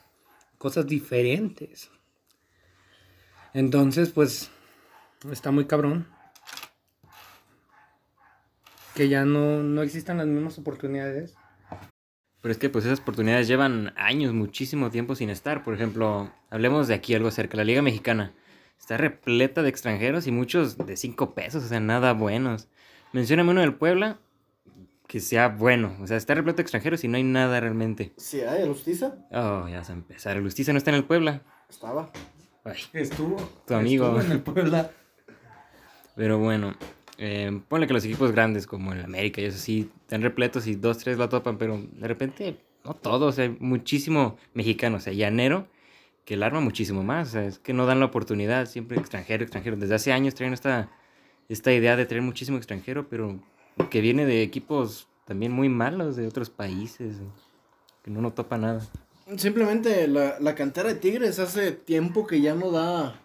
cosas 0.60 0.86
diferentes. 0.86 1.90
Entonces, 3.54 4.10
pues 4.10 4.52
está 5.32 5.50
muy 5.50 5.66
cabrón. 5.66 6.06
Que 8.94 9.10
ya 9.10 9.26
no, 9.26 9.64
no 9.64 9.82
existan 9.82 10.18
las 10.18 10.28
mismas 10.28 10.60
oportunidades. 10.60 11.36
Pero 12.42 12.52
es 12.52 12.58
que 12.60 12.70
pues 12.70 12.86
esas 12.86 13.00
oportunidades 13.00 13.48
llevan 13.48 13.92
años, 13.96 14.34
muchísimo 14.34 14.92
tiempo 14.92 15.16
sin 15.16 15.32
estar. 15.32 15.64
Por 15.64 15.74
ejemplo, 15.74 16.32
hablemos 16.52 16.88
de 16.88 16.94
aquí 16.94 17.16
algo 17.16 17.32
cerca, 17.32 17.58
la 17.58 17.64
Liga 17.64 17.82
Mexicana. 17.82 18.34
Está 18.80 18.98
repleta 18.98 19.62
de 19.62 19.70
extranjeros 19.70 20.28
y 20.28 20.32
muchos 20.32 20.78
de 20.78 20.98
cinco 20.98 21.34
pesos, 21.34 21.64
o 21.64 21.68
sea, 21.68 21.80
nada 21.80 22.14
buenos. 22.14 22.68
Mencióname 23.14 23.52
uno 23.52 23.62
del 23.62 23.76
Puebla 23.76 24.20
que 25.08 25.20
sea 25.20 25.50
bueno. 25.50 25.96
O 26.02 26.08
sea, 26.08 26.18
está 26.18 26.34
repleto 26.34 26.58
de 26.58 26.64
extranjeros 26.64 27.04
y 27.04 27.08
no 27.08 27.18
hay 27.18 27.24
nada 27.24 27.60
realmente. 27.60 28.14
Sí, 28.18 28.42
hay, 28.42 28.64
el 28.64 28.70
Justiza. 28.70 29.16
Oh, 29.32 29.68
ya 29.68 29.80
vas 29.80 29.90
a 29.90 29.94
empezar. 29.94 30.38
El 30.38 30.44
Justiza 30.44 30.74
no 30.74 30.78
está 30.78 30.92
en 30.92 30.98
el 30.98 31.04
Puebla. 31.04 31.42
Estaba. 31.70 32.12
Estuvo. 32.94 33.38
Tu 33.68 33.74
amigo. 33.74 34.06
Estuvo 34.06 34.22
en 34.22 34.32
el 34.32 34.42
Puebla. 34.42 34.92
Pero 36.16 36.40
bueno, 36.40 36.76
eh, 37.18 37.62
ponle 37.68 37.88
que 37.88 37.94
los 37.94 38.06
equipos 38.06 38.32
grandes 38.32 38.68
como 38.68 38.94
el 38.94 39.04
América 39.04 39.42
y 39.42 39.46
eso 39.46 39.58
sí, 39.58 39.90
están 40.02 40.22
repletos 40.22 40.68
y 40.68 40.76
dos, 40.76 40.98
tres 40.98 41.18
la 41.18 41.30
topan, 41.30 41.58
pero 41.58 41.80
de 41.80 42.08
repente, 42.08 42.58
no 42.84 42.94
todos, 42.94 43.40
hay 43.40 43.56
muchísimo 43.60 44.38
mexicano, 44.54 44.98
o 44.98 45.00
sea, 45.00 45.14
llanero, 45.14 45.68
que 46.26 46.36
el 46.36 46.44
arma 46.44 46.62
muchísimo 46.62 47.04
más, 47.04 47.30
o 47.30 47.32
sea, 47.32 47.46
es 47.46 47.60
que 47.60 47.74
no 47.74 47.86
dan 47.86 48.00
la 48.00 48.06
oportunidad, 48.06 48.66
siempre 48.66 48.98
extranjero, 48.98 49.44
extranjero. 49.44 49.76
Desde 49.76 49.96
hace 49.96 50.14
años 50.14 50.36
traen 50.36 50.54
esta, 50.54 50.90
esta 51.50 51.74
idea 51.74 51.96
de 51.96 52.06
traer 52.06 52.22
muchísimo 52.22 52.58
extranjero, 52.58 53.10
pero 53.10 53.40
que 53.90 54.02
viene 54.02 54.26
de 54.26 54.42
equipos 54.42 55.08
también 55.26 55.52
muy 55.52 55.70
malos 55.70 56.16
de 56.16 56.28
otros 56.28 56.50
países, 56.50 57.18
que 58.04 58.12
no 58.12 58.22
nos 58.22 58.36
topa 58.36 58.58
nada. 58.58 58.82
Simplemente 59.38 60.08
la, 60.08 60.40
la 60.40 60.56
cantera 60.56 60.90
de 60.90 60.96
Tigres 60.96 61.40
hace 61.40 61.72
tiempo 61.72 62.28
que 62.28 62.42
ya 62.42 62.56
no 62.56 62.72
da 62.72 63.20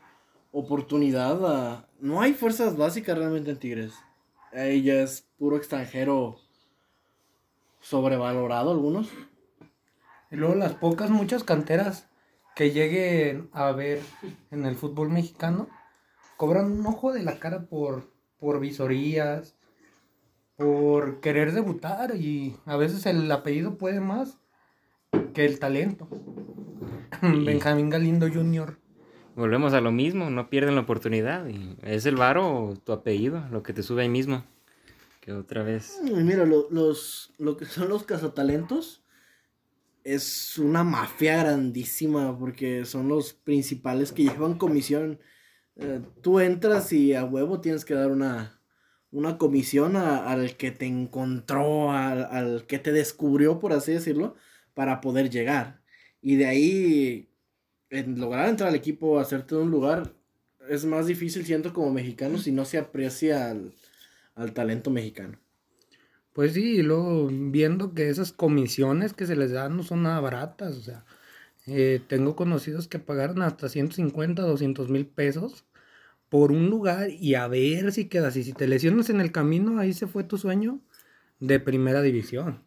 oportunidad 0.53 1.45
a... 1.47 1.89
No 2.01 2.21
hay 2.21 2.35
fuerzas 2.35 2.77
básicas 2.77 3.19
realmente 3.19 3.51
en 3.51 3.59
Tigres. 3.59 3.95
Ahí 4.53 4.83
ya 4.83 4.95
es 4.95 5.27
puro 5.39 5.57
extranjero 5.57 6.39
sobrevalorado 7.81 8.71
algunos. 8.71 9.09
Y 10.31 10.37
luego 10.37 10.55
las 10.55 10.75
pocas, 10.75 11.11
muchas 11.11 11.43
canteras 11.43 12.08
que 12.59 12.73
lleguen 12.73 13.49
a 13.53 13.71
ver 13.71 14.01
en 14.51 14.67
el 14.67 14.75
fútbol 14.75 15.11
mexicano, 15.11 15.69
cobran 16.37 16.73
un 16.73 16.85
ojo 16.87 17.13
de 17.13 17.23
la 17.23 17.39
cara 17.39 17.67
por, 17.67 18.11
por 18.37 18.59
visorías, 18.59 19.55
por 20.57 21.21
querer 21.21 21.53
debutar 21.53 22.17
y 22.17 22.57
a 22.67 22.77
veces 22.77 23.07
el 23.07 23.31
apellido 23.31 23.79
puede 23.79 24.01
más 24.01 24.41
que 25.35 25.45
el 25.45 25.61
talento. 25.61 26.09
Benjamín 27.23 27.91
Galindo 27.91 28.27
Jr. 28.29 28.77
Volvemos 29.37 29.73
a 29.73 29.81
lo 29.81 29.93
mismo, 29.93 30.29
no 30.29 30.51
pierden 30.51 30.75
la 30.75 30.81
oportunidad. 30.81 31.47
Y 31.47 31.77
es 31.83 32.07
el 32.07 32.17
varo 32.17 32.65
o 32.65 32.75
tu 32.75 32.91
apellido, 32.91 33.45
lo 33.53 33.63
que 33.63 33.73
te 33.73 33.85
sube 33.85 34.03
ahí 34.03 34.09
mismo. 34.09 34.43
Que 35.21 35.33
otra 35.33 35.63
vez. 35.63 36.01
Mira, 36.03 36.45
lo, 36.45 36.69
los, 36.73 37.33
lo 37.39 37.57
que 37.57 37.67
son 37.67 37.89
los 37.89 38.03
cazatalentos 38.03 39.05
es 40.15 40.59
una 40.59 40.85
mafia 40.85 41.43
grandísima 41.43 42.39
porque 42.39 42.87
son 42.87 43.09
los 43.09 43.35
principales 43.35 44.13
que 44.13 44.25
llevan 44.25 44.57
comisión. 44.57 45.21
Eh, 45.77 46.01
tú 46.23 46.41
entras 46.41 46.93
y 46.93 47.15
a 47.15 47.25
huevo 47.25 47.61
tienes 47.61 47.85
que 47.85 47.95
dar 47.95 48.11
una, 48.11 48.61
una 49.11 49.37
comisión 49.39 49.97
al 49.97 50.57
que 50.57 50.71
te 50.71 50.87
encontró, 50.87 51.93
al, 51.93 52.25
al 52.25 52.67
que 52.67 52.79
te 52.79 52.93
descubrió, 52.93 53.59
por 53.61 53.73
así 53.73 53.93
decirlo, 53.93 54.35
para 54.75 55.01
poder 55.01 55.31
llegar. 55.31 55.83
Y 56.23 56.37
de 56.37 56.47
ahí, 56.47 57.31
lograr 57.91 58.49
entrar 58.49 58.71
al 58.71 58.75
equipo, 58.75 59.19
hacerte 59.19 59.57
un 59.57 59.71
lugar, 59.71 60.15
es 60.69 60.85
más 60.85 61.07
difícil, 61.07 61.45
siento, 61.45 61.73
como 61.73 61.93
mexicano, 61.93 62.39
si 62.39 62.53
no 62.53 62.65
se 62.65 62.79
aprecia 62.79 63.51
al, 63.51 63.75
al 64.35 64.53
talento 64.53 64.91
mexicano. 64.91 65.39
Pues 66.39 66.53
sí, 66.55 66.77
y 66.77 66.83
luego 66.83 67.27
viendo 67.33 67.95
que 67.95 68.09
esas 68.09 68.31
comisiones 68.31 69.13
que 69.13 69.27
se 69.27 69.35
les 69.35 69.51
dan 69.51 69.77
no 69.77 69.83
son 69.83 70.05
nada 70.05 70.21
baratas, 70.21 70.77
o 70.77 70.81
sea, 70.81 71.05
eh, 71.67 72.01
tengo 72.09 72.37
conocidos 72.37 72.87
que 72.87 73.01
pagaron 73.01 73.43
hasta 73.43 73.69
150, 73.69 74.43
200 74.43 74.89
mil 74.89 75.05
pesos 75.05 75.65
por 76.29 76.53
un 76.53 76.71
lugar 76.71 77.11
y 77.11 77.35
a 77.35 77.49
ver 77.49 77.93
si 77.93 78.07
quedas. 78.09 78.37
Y 78.37 78.45
si 78.45 78.53
te 78.53 78.69
lesionas 78.69 79.11
en 79.11 79.21
el 79.21 79.33
camino, 79.33 79.81
ahí 79.81 79.93
se 79.95 80.07
fue 80.07 80.25
tu 80.25 80.39
sueño 80.39 80.81
de 81.41 81.61
primera 81.61 82.03
división. 82.03 82.63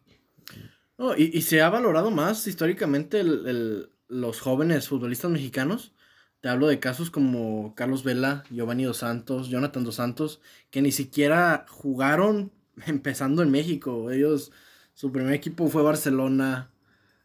Y, 1.16 1.36
y 1.36 1.42
se 1.42 1.62
ha 1.62 1.70
valorado 1.70 2.10
más 2.10 2.46
históricamente 2.46 3.20
el- 3.20 3.90
los 4.08 4.40
jóvenes 4.40 4.88
futbolistas 4.88 5.30
mexicanos. 5.30 5.94
Te 6.40 6.48
hablo 6.48 6.66
de 6.66 6.78
casos 6.80 7.10
como 7.10 7.74
Carlos 7.74 8.04
Vela, 8.04 8.44
Giovanni 8.50 8.84
Dos 8.84 8.98
Santos, 8.98 9.48
Jonathan 9.48 9.84
Dos 9.84 9.94
Santos, 9.96 10.40
que 10.70 10.82
ni 10.82 10.92
siquiera 10.92 11.64
jugaron 11.68 12.52
empezando 12.86 13.42
en 13.42 13.50
México. 13.50 14.10
Ellos, 14.10 14.52
su 14.94 15.12
primer 15.12 15.34
equipo 15.34 15.68
fue 15.68 15.82
Barcelona. 15.82 16.70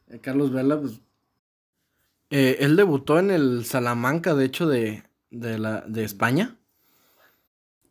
Eh, 0.08 0.20
Carlos 0.22 0.52
Vela, 0.52 0.80
pues. 0.80 1.02
eh, 2.30 2.58
él 2.62 2.76
debutó 2.76 3.20
en 3.20 3.32
el 3.32 3.66
Salamanca, 3.66 4.36
de 4.36 4.46
hecho, 4.46 4.68
de, 4.68 5.04
de, 5.30 5.58
la, 5.60 5.82
de 5.82 6.04
España. 6.04 6.58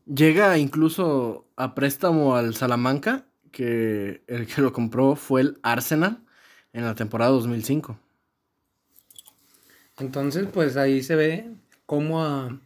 Llega 0.07 0.57
incluso 0.59 1.51
a 1.57 1.75
préstamo 1.75 2.37
al 2.37 2.55
Salamanca, 2.55 3.27
que 3.51 4.23
el 4.27 4.47
que 4.47 4.63
lo 4.63 4.73
compró 4.73 5.17
fue 5.17 5.41
el 5.43 5.59
Arsenal 5.63 6.25
en 6.73 6.85
la 6.85 6.95
temporada 6.95 7.31
2005. 7.33 7.99
Entonces, 9.99 10.47
pues 10.53 10.77
ahí 10.77 11.03
se 11.03 11.17
ve 11.17 11.57
cómo 11.87 12.61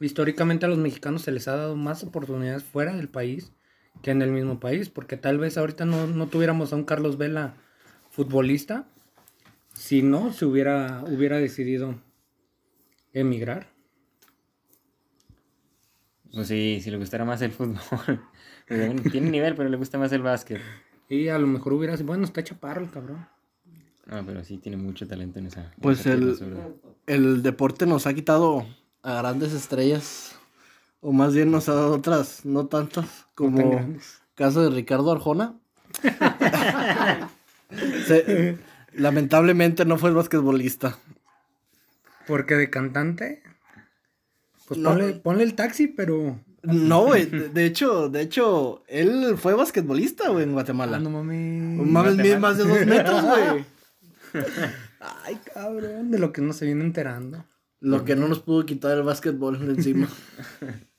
históricamente 0.00 0.66
a 0.66 0.68
los 0.68 0.78
mexicanos 0.78 1.22
se 1.22 1.32
les 1.32 1.48
ha 1.48 1.56
dado 1.56 1.76
más 1.76 2.02
oportunidades 2.04 2.64
fuera 2.64 2.94
del 2.96 3.08
país 3.08 3.52
que 4.02 4.10
en 4.10 4.22
el 4.22 4.30
mismo 4.30 4.60
país, 4.60 4.88
porque 4.88 5.16
tal 5.16 5.38
vez 5.38 5.56
ahorita 5.56 5.84
no, 5.84 6.06
no 6.06 6.26
tuviéramos 6.26 6.72
a 6.72 6.76
un 6.76 6.84
Carlos 6.84 7.16
Vela 7.16 7.54
futbolista 8.10 8.86
si 9.74 10.02
no 10.02 10.32
se 10.32 10.46
hubiera, 10.46 11.04
hubiera 11.04 11.38
decidido 11.38 12.00
emigrar. 13.12 13.68
Pues 16.32 16.48
sí, 16.48 16.80
si 16.82 16.90
le 16.90 16.96
gustara 16.96 17.24
más 17.24 17.42
el 17.42 17.52
fútbol. 17.52 17.78
Tiene 19.12 19.30
nivel, 19.30 19.54
pero 19.54 19.68
le 19.68 19.76
gusta 19.76 19.98
más 19.98 20.12
el 20.12 20.22
básquet. 20.22 20.60
Y 21.08 21.28
a 21.28 21.38
lo 21.38 21.46
mejor 21.46 21.74
hubiera 21.74 21.96
sido, 21.96 22.06
bueno, 22.06 22.24
está 22.24 22.42
chaparro 22.42 22.82
el 22.82 22.90
cabrón. 22.90 23.26
No, 24.06 24.24
pero 24.24 24.44
sí 24.44 24.58
tiene 24.58 24.76
mucho 24.76 25.06
talento 25.06 25.38
en 25.38 25.46
esa. 25.46 25.64
en 25.64 25.80
Pues 25.80 26.00
esa 26.00 26.12
el-. 26.12 26.36
El 27.06 27.42
deporte 27.42 27.86
nos 27.86 28.06
ha 28.06 28.14
quitado 28.14 28.66
a 29.02 29.18
grandes 29.18 29.52
estrellas, 29.52 30.38
o 31.00 31.12
más 31.12 31.34
bien 31.34 31.50
nos 31.50 31.68
ha 31.68 31.74
dado 31.74 31.94
otras, 31.94 32.44
no 32.44 32.66
tantas, 32.66 33.23
como 33.34 33.96
caso 34.34 34.62
de 34.62 34.70
Ricardo 34.74 35.12
Arjona. 35.12 35.54
Se- 38.06 38.58
lamentablemente 38.92 39.84
no 39.84 39.98
fue 39.98 40.10
el 40.10 40.16
basquetbolista. 40.16 40.98
Porque 42.26 42.54
de 42.54 42.70
cantante, 42.70 43.42
pues 44.66 44.80
No. 44.80 44.90
ponle, 44.90 45.12
ponle 45.14 45.44
el 45.44 45.54
taxi, 45.54 45.88
pero... 45.88 46.40
No, 46.62 47.04
güey, 47.04 47.26
de, 47.26 47.50
de 47.50 47.66
hecho, 47.66 48.08
de 48.08 48.22
hecho, 48.22 48.82
él 48.88 49.34
fue 49.36 49.52
basquetbolista, 49.52 50.30
güey, 50.30 50.44
en 50.44 50.52
Guatemala. 50.52 50.96
Ah, 50.96 51.00
no 51.00 51.10
mames. 51.10 51.86
Mames, 51.86 52.16
mide 52.16 52.38
más 52.38 52.56
de 52.56 52.64
dos 52.64 52.86
metros, 52.86 53.22
güey. 53.22 53.64
Ay, 55.24 55.38
cabrón, 55.52 56.10
de 56.10 56.18
lo 56.18 56.32
que 56.32 56.40
no 56.40 56.54
se 56.54 56.64
viene 56.64 56.82
enterando. 56.82 57.44
Lo 57.80 58.06
que 58.06 58.16
no 58.16 58.28
nos 58.28 58.38
pudo 58.40 58.64
quitar 58.64 58.96
el 58.96 59.02
básquetbol 59.02 59.58
de 59.66 59.74
encima. 59.74 60.08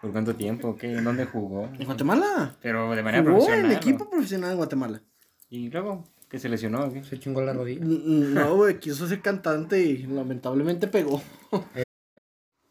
¿Por 0.00 0.12
cuánto 0.12 0.34
tiempo? 0.34 0.76
¿Qué? 0.76 0.96
¿En 0.96 1.04
dónde 1.04 1.26
jugó? 1.26 1.68
¿En 1.78 1.84
Guatemala? 1.84 2.56
Pero 2.62 2.90
de 2.94 3.02
manera 3.02 3.22
Jugó 3.22 3.34
profesional. 3.36 3.64
en 3.66 3.70
¿no? 3.72 3.76
equipo 3.76 4.08
profesional 4.10 4.50
en 4.52 4.56
Guatemala. 4.56 5.02
Y 5.50 5.68
luego, 5.70 6.04
¿qué 6.28 6.38
se 6.38 6.48
lesionó? 6.48 6.84
o 6.84 6.92
qué? 6.92 7.04
Se 7.04 7.18
chingó 7.18 7.42
la 7.42 7.52
rodilla. 7.52 7.84
No, 7.84 8.56
güey, 8.56 8.78
quiso 8.78 9.06
ser 9.06 9.20
cantante 9.20 9.82
y 9.82 9.98
lamentablemente 10.06 10.86
pegó. 10.88 11.22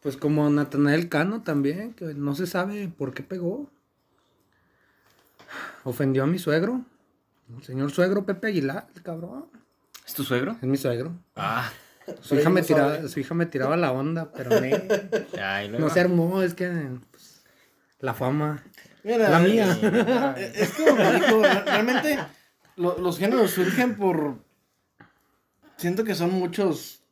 Pues 0.00 0.16
como 0.16 0.48
Natanael 0.50 1.08
Cano 1.08 1.42
también, 1.42 1.92
que 1.94 2.06
no 2.14 2.34
se 2.34 2.46
sabe 2.46 2.88
por 2.88 3.14
qué 3.14 3.22
pegó. 3.22 3.70
Ofendió 5.84 6.24
a 6.24 6.26
mi 6.26 6.38
suegro. 6.38 6.82
El 7.56 7.62
señor 7.64 7.90
suegro 7.90 8.24
Pepe 8.24 8.48
Aguilar, 8.48 8.88
el 8.94 9.02
cabrón. 9.02 9.46
¿Es 10.06 10.14
tu 10.14 10.24
suegro? 10.24 10.52
Es 10.60 10.68
mi 10.68 10.76
suegro. 10.76 11.12
Ah. 11.36 11.70
Su 12.22 12.34
hija, 12.34 12.50
me 12.50 12.62
tiraba, 12.62 13.06
su 13.08 13.20
hija 13.20 13.34
me 13.34 13.46
tiraba 13.46 13.76
la 13.76 13.92
onda, 13.92 14.32
pero 14.32 14.50
Ay, 15.40 15.68
luego. 15.68 15.86
no 15.86 15.90
se 15.92 16.00
armó, 16.00 16.42
es 16.42 16.54
que 16.54 16.66
la 18.00 18.14
fama. 18.14 18.62
Mira, 19.04 19.28
La 19.30 19.38
mía. 19.40 20.34
eh, 20.36 20.52
Es 20.54 20.70
como 20.72 20.94
me 20.96 21.12
dijo, 21.14 21.42
re- 21.42 21.64
realmente 21.64 22.18
lo- 22.76 22.98
los 22.98 23.18
géneros 23.18 23.50
surgen 23.52 23.96
por... 23.96 24.44
Siento 25.76 26.04
que 26.04 26.14
son 26.14 26.32
muchos 26.32 27.02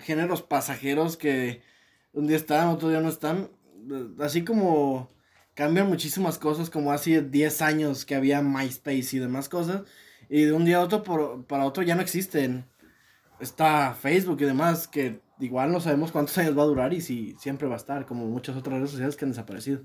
géneros 0.00 0.42
pasajeros 0.42 1.16
que 1.16 1.62
un 2.12 2.26
día 2.26 2.36
están, 2.36 2.68
otro 2.68 2.88
día 2.90 3.00
no 3.00 3.08
están. 3.08 3.50
Eh, 3.90 4.08
Así 4.20 4.44
como 4.44 5.10
cambian 5.54 5.88
muchísimas 5.88 6.38
cosas, 6.38 6.70
como 6.70 6.92
hace 6.92 7.22
10 7.22 7.62
años 7.62 8.04
que 8.04 8.14
había 8.14 8.42
MySpace 8.42 9.16
y 9.16 9.18
demás 9.18 9.48
cosas. 9.48 9.82
Y 10.28 10.42
de 10.44 10.52
un 10.52 10.64
día 10.64 10.78
a 10.78 10.80
otro 10.82 11.02
por- 11.02 11.44
para 11.46 11.64
otro 11.64 11.82
ya 11.82 11.94
no 11.94 12.02
existen. 12.02 12.66
Está 13.40 13.94
Facebook 13.94 14.40
y 14.40 14.44
demás, 14.44 14.86
que 14.88 15.20
igual 15.40 15.72
no 15.72 15.80
sabemos 15.80 16.12
cuántos 16.12 16.36
años 16.38 16.56
va 16.56 16.62
a 16.62 16.66
durar 16.66 16.92
y 16.94 17.00
si 17.00 17.34
siempre 17.40 17.66
va 17.66 17.74
a 17.74 17.78
estar, 17.78 18.06
como 18.06 18.26
muchas 18.26 18.56
otras 18.56 18.76
redes 18.76 18.90
sociales 18.90 19.16
que 19.16 19.24
han 19.24 19.30
desaparecido. 19.32 19.80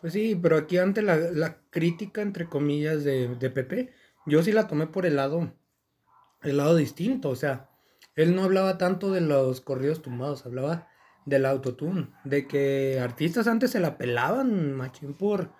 Pues 0.00 0.12
sí, 0.14 0.38
pero 0.40 0.56
aquí 0.56 0.78
ante 0.78 1.02
la, 1.02 1.16
la 1.16 1.58
crítica, 1.70 2.22
entre 2.22 2.48
comillas, 2.48 3.04
de, 3.04 3.34
de 3.36 3.50
Pepe, 3.50 3.92
yo 4.26 4.42
sí 4.42 4.52
la 4.52 4.66
tomé 4.66 4.86
por 4.86 5.04
el 5.04 5.16
lado, 5.16 5.52
el 6.42 6.56
lado 6.58 6.76
distinto. 6.76 7.30
O 7.30 7.36
sea, 7.36 7.70
él 8.16 8.34
no 8.34 8.44
hablaba 8.44 8.78
tanto 8.78 9.10
de 9.12 9.20
los 9.20 9.60
corridos 9.60 10.02
tumbados, 10.02 10.46
hablaba 10.46 10.88
del 11.26 11.46
autotune, 11.46 12.08
de 12.24 12.46
que 12.46 12.98
artistas 13.00 13.46
antes 13.46 13.70
se 13.72 13.80
la 13.80 13.98
pelaban, 13.98 14.74
machín, 14.74 15.14
por, 15.14 15.50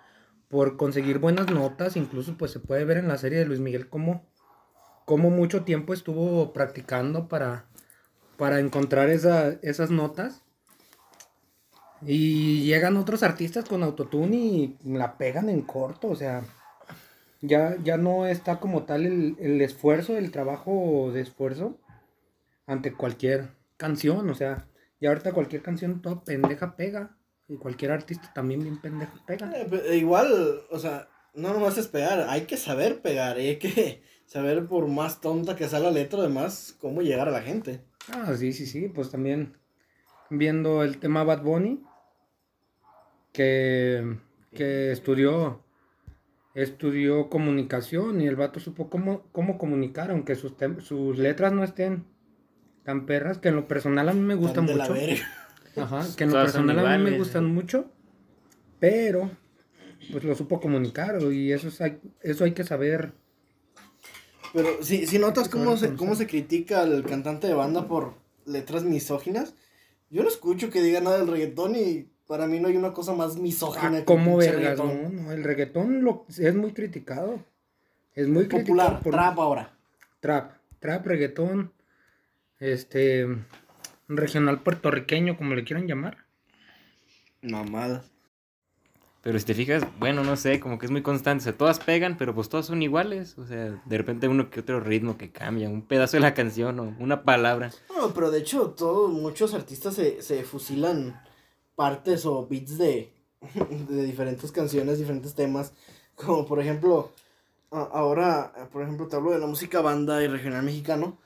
por 0.49 0.77
conseguir 0.77 1.19
buenas 1.19 1.51
notas. 1.51 1.95
Incluso, 1.95 2.35
pues 2.37 2.51
se 2.51 2.59
puede 2.59 2.85
ver 2.85 2.97
en 2.97 3.07
la 3.07 3.17
serie 3.17 3.39
de 3.39 3.45
Luis 3.45 3.59
Miguel 3.59 3.89
cómo, 3.89 4.27
cómo 5.05 5.29
mucho 5.29 5.63
tiempo 5.63 5.93
estuvo 5.93 6.53
practicando 6.53 7.27
para, 7.29 7.67
para 8.37 8.59
encontrar 8.59 9.09
esa- 9.09 9.53
esas 9.61 9.91
notas. 9.91 10.43
Y 12.05 12.63
llegan 12.63 12.97
otros 12.97 13.21
artistas 13.23 13.65
con 13.65 13.83
autotune 13.83 14.35
y 14.35 14.77
la 14.83 15.17
pegan 15.17 15.49
en 15.49 15.61
corto, 15.61 16.07
o 16.07 16.15
sea, 16.15 16.43
ya, 17.41 17.75
ya 17.83 17.97
no 17.97 18.25
está 18.25 18.59
como 18.59 18.83
tal 18.83 19.05
el, 19.05 19.35
el 19.39 19.61
esfuerzo, 19.61 20.17
el 20.17 20.31
trabajo 20.31 21.11
de 21.13 21.21
esfuerzo 21.21 21.77
ante 22.65 22.93
cualquier 22.93 23.49
canción, 23.77 24.29
o 24.29 24.35
sea, 24.35 24.67
ya 24.99 25.09
ahorita 25.09 25.33
cualquier 25.33 25.61
canción 25.61 26.01
toda 26.01 26.23
pendeja 26.23 26.75
pega, 26.75 27.17
y 27.47 27.57
cualquier 27.57 27.91
artista 27.91 28.31
también 28.33 28.61
bien 28.61 28.79
pendejo 28.79 29.17
pega. 29.25 29.51
Eh, 29.55 29.67
pe- 29.69 29.95
igual, 29.97 30.61
o 30.69 30.79
sea, 30.79 31.07
no 31.33 31.53
nomás 31.53 31.77
es 31.77 31.87
pegar, 31.87 32.27
hay 32.29 32.41
que 32.41 32.57
saber 32.57 33.01
pegar, 33.01 33.39
y 33.39 33.47
hay 33.47 33.57
que 33.57 34.01
saber 34.25 34.65
por 34.67 34.87
más 34.87 35.21
tonta 35.21 35.55
que 35.55 35.67
sea 35.67 35.79
la 35.79 35.91
letra, 35.91 36.19
además, 36.19 36.75
cómo 36.79 37.01
llegar 37.01 37.27
a 37.27 37.31
la 37.31 37.41
gente. 37.41 37.81
Ah, 38.11 38.33
sí, 38.37 38.53
sí, 38.53 38.65
sí, 38.65 38.87
pues 38.87 39.11
también 39.11 39.57
viendo 40.29 40.83
el 40.83 40.97
tema 40.99 41.23
Bad 41.23 41.43
Bunny, 41.43 41.83
que, 43.31 44.17
que 44.53 44.91
estudió 44.91 45.63
estudió 46.53 47.29
comunicación 47.29 48.19
y 48.21 48.27
el 48.27 48.35
vato 48.35 48.59
supo 48.59 48.89
cómo, 48.89 49.23
cómo 49.31 49.57
comunicar, 49.57 50.11
aunque 50.11 50.35
sus, 50.35 50.57
tem- 50.57 50.81
sus 50.81 51.17
letras 51.17 51.53
no 51.53 51.63
estén 51.63 52.05
tan 52.83 53.05
perras, 53.05 53.37
que 53.37 53.49
en 53.49 53.55
lo 53.55 53.67
personal 53.67 54.09
a 54.09 54.13
mí 54.13 54.19
me 54.19 54.35
gustan 54.35 54.65
la 54.67 54.73
mucho. 54.87 54.93
Ajá, 55.77 56.05
que 56.17 56.23
en 56.25 56.31
lo 56.31 56.35
personal 56.43 56.79
a 56.85 56.97
mí 56.97 57.03
me 57.03 57.17
gustan 57.17 57.45
mucho, 57.45 57.89
pero 58.79 59.31
pues 60.11 60.23
lo 60.23 60.35
supo 60.35 60.59
comunicar 60.59 61.21
y 61.31 61.51
eso, 61.53 61.69
es, 61.69 61.79
hay- 61.79 62.01
eso 62.21 62.43
hay 62.43 62.51
que 62.51 62.63
saber. 62.65 63.13
Pero 64.53 64.83
si, 64.83 65.07
si 65.07 65.19
notas 65.19 65.47
cómo 65.47 65.77
se, 65.77 65.93
cómo 65.95 66.15
se 66.15 66.27
critica 66.27 66.81
al 66.81 67.05
cantante 67.05 67.47
de 67.47 67.53
banda 67.53 67.87
por 67.87 68.15
letras 68.45 68.83
misóginas, 68.83 69.53
yo 70.09 70.23
no 70.23 70.27
escucho 70.27 70.69
que 70.69 70.81
diga 70.81 70.99
nada 70.99 71.19
del 71.19 71.27
reggaetón 71.27 71.75
y 71.77 72.09
para 72.31 72.47
mí 72.47 72.61
no 72.61 72.69
hay 72.69 72.77
una 72.77 72.93
cosa 72.93 73.11
más 73.13 73.35
misógina 73.35 73.87
Ah, 73.87 73.91
que 73.91 73.97
el 73.97 74.05
¿Cómo 74.05 74.37
pinche 74.39 74.55
vergas? 74.55 74.77
No, 74.77 75.09
no, 75.09 75.31
el 75.33 75.43
reggaetón 75.43 76.01
lo, 76.01 76.25
es 76.29 76.55
muy 76.55 76.71
criticado. 76.71 77.43
Es 78.15 78.29
muy 78.29 78.45
Popular, 78.45 78.61
criticado 78.63 78.99
por- 79.03 79.11
trap 79.11 79.39
ahora. 79.39 79.73
Trap, 80.21 80.53
trap, 80.79 81.05
reggaetón, 81.07 81.73
este, 82.57 83.27
regional 84.07 84.61
puertorriqueño, 84.61 85.35
como 85.35 85.55
le 85.55 85.65
quieran 85.65 85.87
llamar. 85.87 86.19
Mamadas. 87.41 88.09
Pero 89.23 89.37
si 89.37 89.43
te 89.45 89.53
fijas, 89.53 89.83
bueno, 89.99 90.23
no 90.23 90.37
sé, 90.37 90.61
como 90.61 90.79
que 90.79 90.85
es 90.85 90.91
muy 90.91 91.01
constante. 91.01 91.41
O 91.41 91.43
sea, 91.43 91.57
todas 91.57 91.79
pegan, 91.79 92.15
pero 92.17 92.33
pues 92.33 92.47
todas 92.47 92.65
son 92.65 92.81
iguales. 92.81 93.37
O 93.37 93.45
sea, 93.45 93.81
de 93.85 93.97
repente 93.97 94.29
uno 94.29 94.49
que 94.49 94.61
otro 94.61 94.79
ritmo 94.79 95.17
que 95.17 95.31
cambia, 95.33 95.67
un 95.69 95.81
pedazo 95.81 96.15
de 96.15 96.21
la 96.21 96.33
canción 96.33 96.79
o 96.79 96.95
una 96.97 97.23
palabra. 97.23 97.71
No, 97.93 98.13
pero 98.13 98.31
de 98.31 98.39
hecho, 98.39 98.69
todos, 98.69 99.11
muchos 99.11 99.53
artistas 99.53 99.95
se, 99.95 100.21
se 100.21 100.43
fusilan 100.43 101.21
partes 101.81 102.27
o 102.27 102.45
beats 102.47 102.77
de, 102.77 103.11
de 103.89 104.03
diferentes 104.03 104.51
canciones, 104.51 104.99
diferentes 104.99 105.33
temas. 105.33 105.73
Como 106.13 106.45
por 106.45 106.59
ejemplo, 106.59 107.11
ahora, 107.71 108.69
por 108.71 108.83
ejemplo, 108.83 109.07
te 109.07 109.15
hablo 109.15 109.31
de 109.31 109.39
la 109.39 109.47
música 109.47 109.81
banda 109.81 110.23
y 110.23 110.27
regional 110.27 110.61
mexicano. 110.63 111.17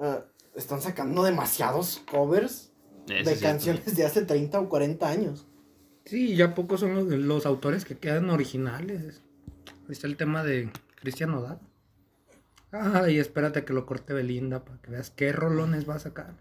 ah, 0.00 0.24
están 0.56 0.82
sacando 0.82 1.22
demasiados 1.22 2.02
covers 2.10 2.72
Eso 3.06 3.30
de 3.30 3.36
cierto. 3.36 3.40
canciones 3.40 3.94
de 3.94 4.04
hace 4.04 4.24
30 4.24 4.58
o 4.58 4.68
40 4.68 5.08
años. 5.08 5.46
Sí, 6.04 6.34
ya 6.34 6.56
pocos 6.56 6.80
son 6.80 6.96
los, 6.96 7.04
los 7.06 7.46
autores 7.46 7.84
que 7.84 7.96
quedan 7.96 8.30
originales. 8.30 9.22
Ahí 9.86 9.92
está 9.92 10.08
el 10.08 10.16
tema 10.16 10.42
de 10.42 10.72
Cristian 10.96 11.30
Nodal. 11.30 11.60
Ay, 12.72 13.20
espérate 13.20 13.64
que 13.64 13.72
lo 13.72 13.86
corte 13.86 14.12
Belinda 14.12 14.64
para 14.64 14.78
que 14.82 14.90
veas 14.90 15.10
qué 15.10 15.30
rolones 15.30 15.88
va 15.88 15.94
a 15.94 16.00
sacar. 16.00 16.34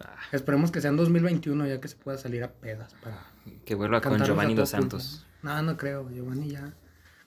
Ah, 0.00 0.16
Esperemos 0.32 0.70
que 0.70 0.80
sea 0.80 0.90
en 0.90 0.96
2021 0.96 1.66
ya 1.66 1.80
que 1.80 1.88
se 1.88 1.96
pueda 1.96 2.18
salir 2.18 2.44
a 2.44 2.52
pedas 2.52 2.94
para 3.02 3.26
que 3.64 3.74
vuelva 3.74 4.00
con 4.00 4.22
Giovanni 4.22 4.54
dos 4.54 4.70
Santos. 4.70 5.26
No, 5.42 5.60
no 5.62 5.76
creo. 5.76 6.08
Giovanni 6.10 6.50
ya 6.50 6.72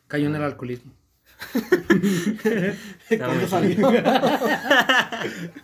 cayó 0.07 0.27
en 0.27 0.35
el 0.35 0.43
alcoholismo. 0.43 0.93
¿Cuándo 3.17 3.47
salió? 3.47 3.91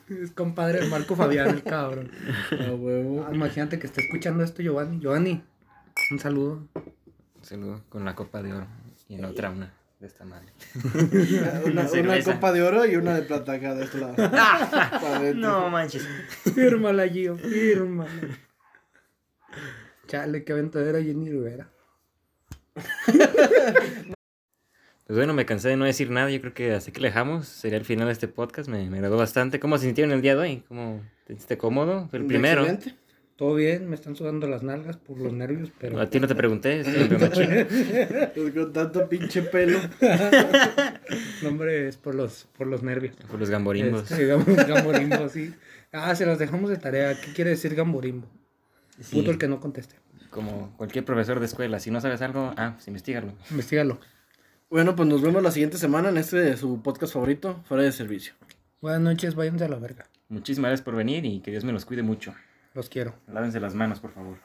Es 0.10 0.32
compadre 0.32 0.82
de 0.82 0.88
Marco 0.88 1.16
Fabián, 1.16 1.50
el 1.50 1.64
cabrón. 1.64 2.12
Ah, 2.52 3.30
imagínate 3.34 3.80
que 3.80 3.88
esté 3.88 4.02
escuchando 4.02 4.44
esto 4.44 4.62
Giovanni. 4.62 5.00
Giovanni, 5.00 5.44
un 6.12 6.20
saludo. 6.20 6.68
Un 6.76 7.44
saludo 7.44 7.84
con 7.90 8.06
la 8.06 8.16
copa 8.16 8.42
de 8.42 8.54
oro. 8.54 8.68
Y 9.08 9.16
en 9.16 9.22
la 9.22 9.30
otra 9.30 9.50
una 9.50 9.72
de 10.00 10.08
esta 10.08 10.26
madre. 10.26 10.48
Una, 11.66 12.24
copa 12.24 12.52
de 12.52 12.62
oro 12.62 12.86
y 12.86 12.96
una 12.96 13.16
de 13.16 13.22
plata 13.24 13.54
acá 13.54 13.76
de 13.76 13.86
este 13.86 14.00
lado. 14.00 14.16
Adentro. 15.16 15.70
manches. 15.70 16.08
Fírmala, 16.54 17.08
Gio, 17.08 17.38
fírmala. 17.38 18.12
Chale, 20.08 20.44
qué 20.44 20.54
aventadera 20.54 21.02
Jenny 21.02 21.30
Rivera. 21.30 21.70
Pues 25.08 25.18
bueno, 25.20 25.36
me 25.36 25.46
cansé 25.46 25.70
de 25.70 25.78
no 25.78 25.86
decir 25.86 26.10
nada. 26.10 26.32
Yo 26.32 26.42
creo 26.42 26.56
que 26.56 26.74
así 26.74 26.92
que 26.92 27.00
le 27.00 27.10
dejamos. 27.10 27.48
Sería 27.48 27.78
el 27.78 27.86
final 27.86 28.08
de 28.08 28.14
este 28.14 28.28
podcast. 28.28 28.68
Me, 28.68 28.90
me 28.90 28.98
agradó 28.98 29.18
bastante. 29.18 29.60
¿Cómo 29.60 29.78
se 29.78 29.86
sintieron 29.86 30.12
el 30.12 30.24
día 30.24 30.34
de 30.34 30.42
hoy? 30.42 30.64
¿Cómo 30.68 31.00
te 31.26 31.34
sentiste 31.34 31.60
cómodo? 31.60 32.08
Fue 32.10 32.18
el 32.18 32.26
primero. 32.26 32.66
Excelente. 32.66 33.05
Todo 33.36 33.56
bien, 33.56 33.90
me 33.90 33.96
están 33.96 34.16
sudando 34.16 34.48
las 34.48 34.64
nalgas 34.64 34.96
por 34.96 35.20
los 35.20 35.34
nervios, 35.34 35.70
pero. 35.78 36.00
A 36.00 36.10
ti 36.10 36.22
no 36.22 36.28
te 36.28 36.36
pregunté. 36.36 36.84
machín. 37.20 37.68
Pues 38.34 38.54
Con 38.54 38.72
tanto 38.72 39.10
pinche 39.10 39.42
pelo. 39.42 39.80
No, 41.44 41.50
hombre, 41.50 41.88
es 41.88 41.98
por 41.98 42.16
los, 42.16 42.48
por 42.58 42.66
los 42.66 42.82
nervios. 42.82 43.16
Por 43.30 43.40
los 43.40 43.50
gamborimbos. 43.50 44.10
Este, 44.10 44.26
gamborimbo, 44.26 45.30
sí. 45.30 45.54
Ah, 45.92 46.16
se 46.16 46.26
los 46.26 46.40
dejamos 46.40 46.70
de 46.70 46.78
tarea. 46.78 47.20
¿Qué 47.20 47.34
quiere 47.34 47.52
decir 47.52 47.76
gamborimbo? 47.76 48.28
Sí, 49.00 49.18
Puto 49.18 49.32
el 49.32 49.38
que 49.38 49.48
no 49.48 49.60
conteste. 49.60 49.96
Como 50.30 50.76
cualquier 50.78 51.06
profesor 51.06 51.40
de 51.40 51.46
escuela. 51.46 51.80
Si 51.80 51.92
no 51.92 52.02
sabes 52.02 52.22
algo, 52.22 52.54
ah, 52.58 52.72
pues 52.76 52.88
investigalo. 52.88 53.34
Investígalo. 53.52 54.00
Bueno, 54.70 54.96
pues 54.96 55.08
nos 55.08 55.22
vemos 55.22 55.44
la 55.44 55.52
siguiente 55.52 55.78
semana 55.78 56.10
en 56.10 56.18
este 56.18 56.38
de 56.38 56.58
su 56.58 56.82
podcast 56.82 57.14
favorito, 57.14 57.62
Fuera 57.68 57.84
de 57.84 57.92
Servicio. 57.92 58.34
Buenas 58.82 59.02
noches, 59.02 59.36
váyanse 59.36 59.66
a 59.66 59.70
la 59.70 59.78
verga. 59.78 60.06
Muchísimas 60.28 60.70
gracias 60.70 60.84
por 60.86 60.96
venir 60.96 61.24
y 61.26 61.40
que 61.42 61.52
Dios 61.52 61.64
me 61.64 61.72
los 61.72 61.86
cuide 61.86 62.02
mucho. 62.02 62.34
Los 62.76 62.90
quiero. 62.90 63.16
Lávense 63.32 63.60
las 63.60 63.74
manos, 63.74 64.00
por 64.02 64.12
favor. 64.12 64.38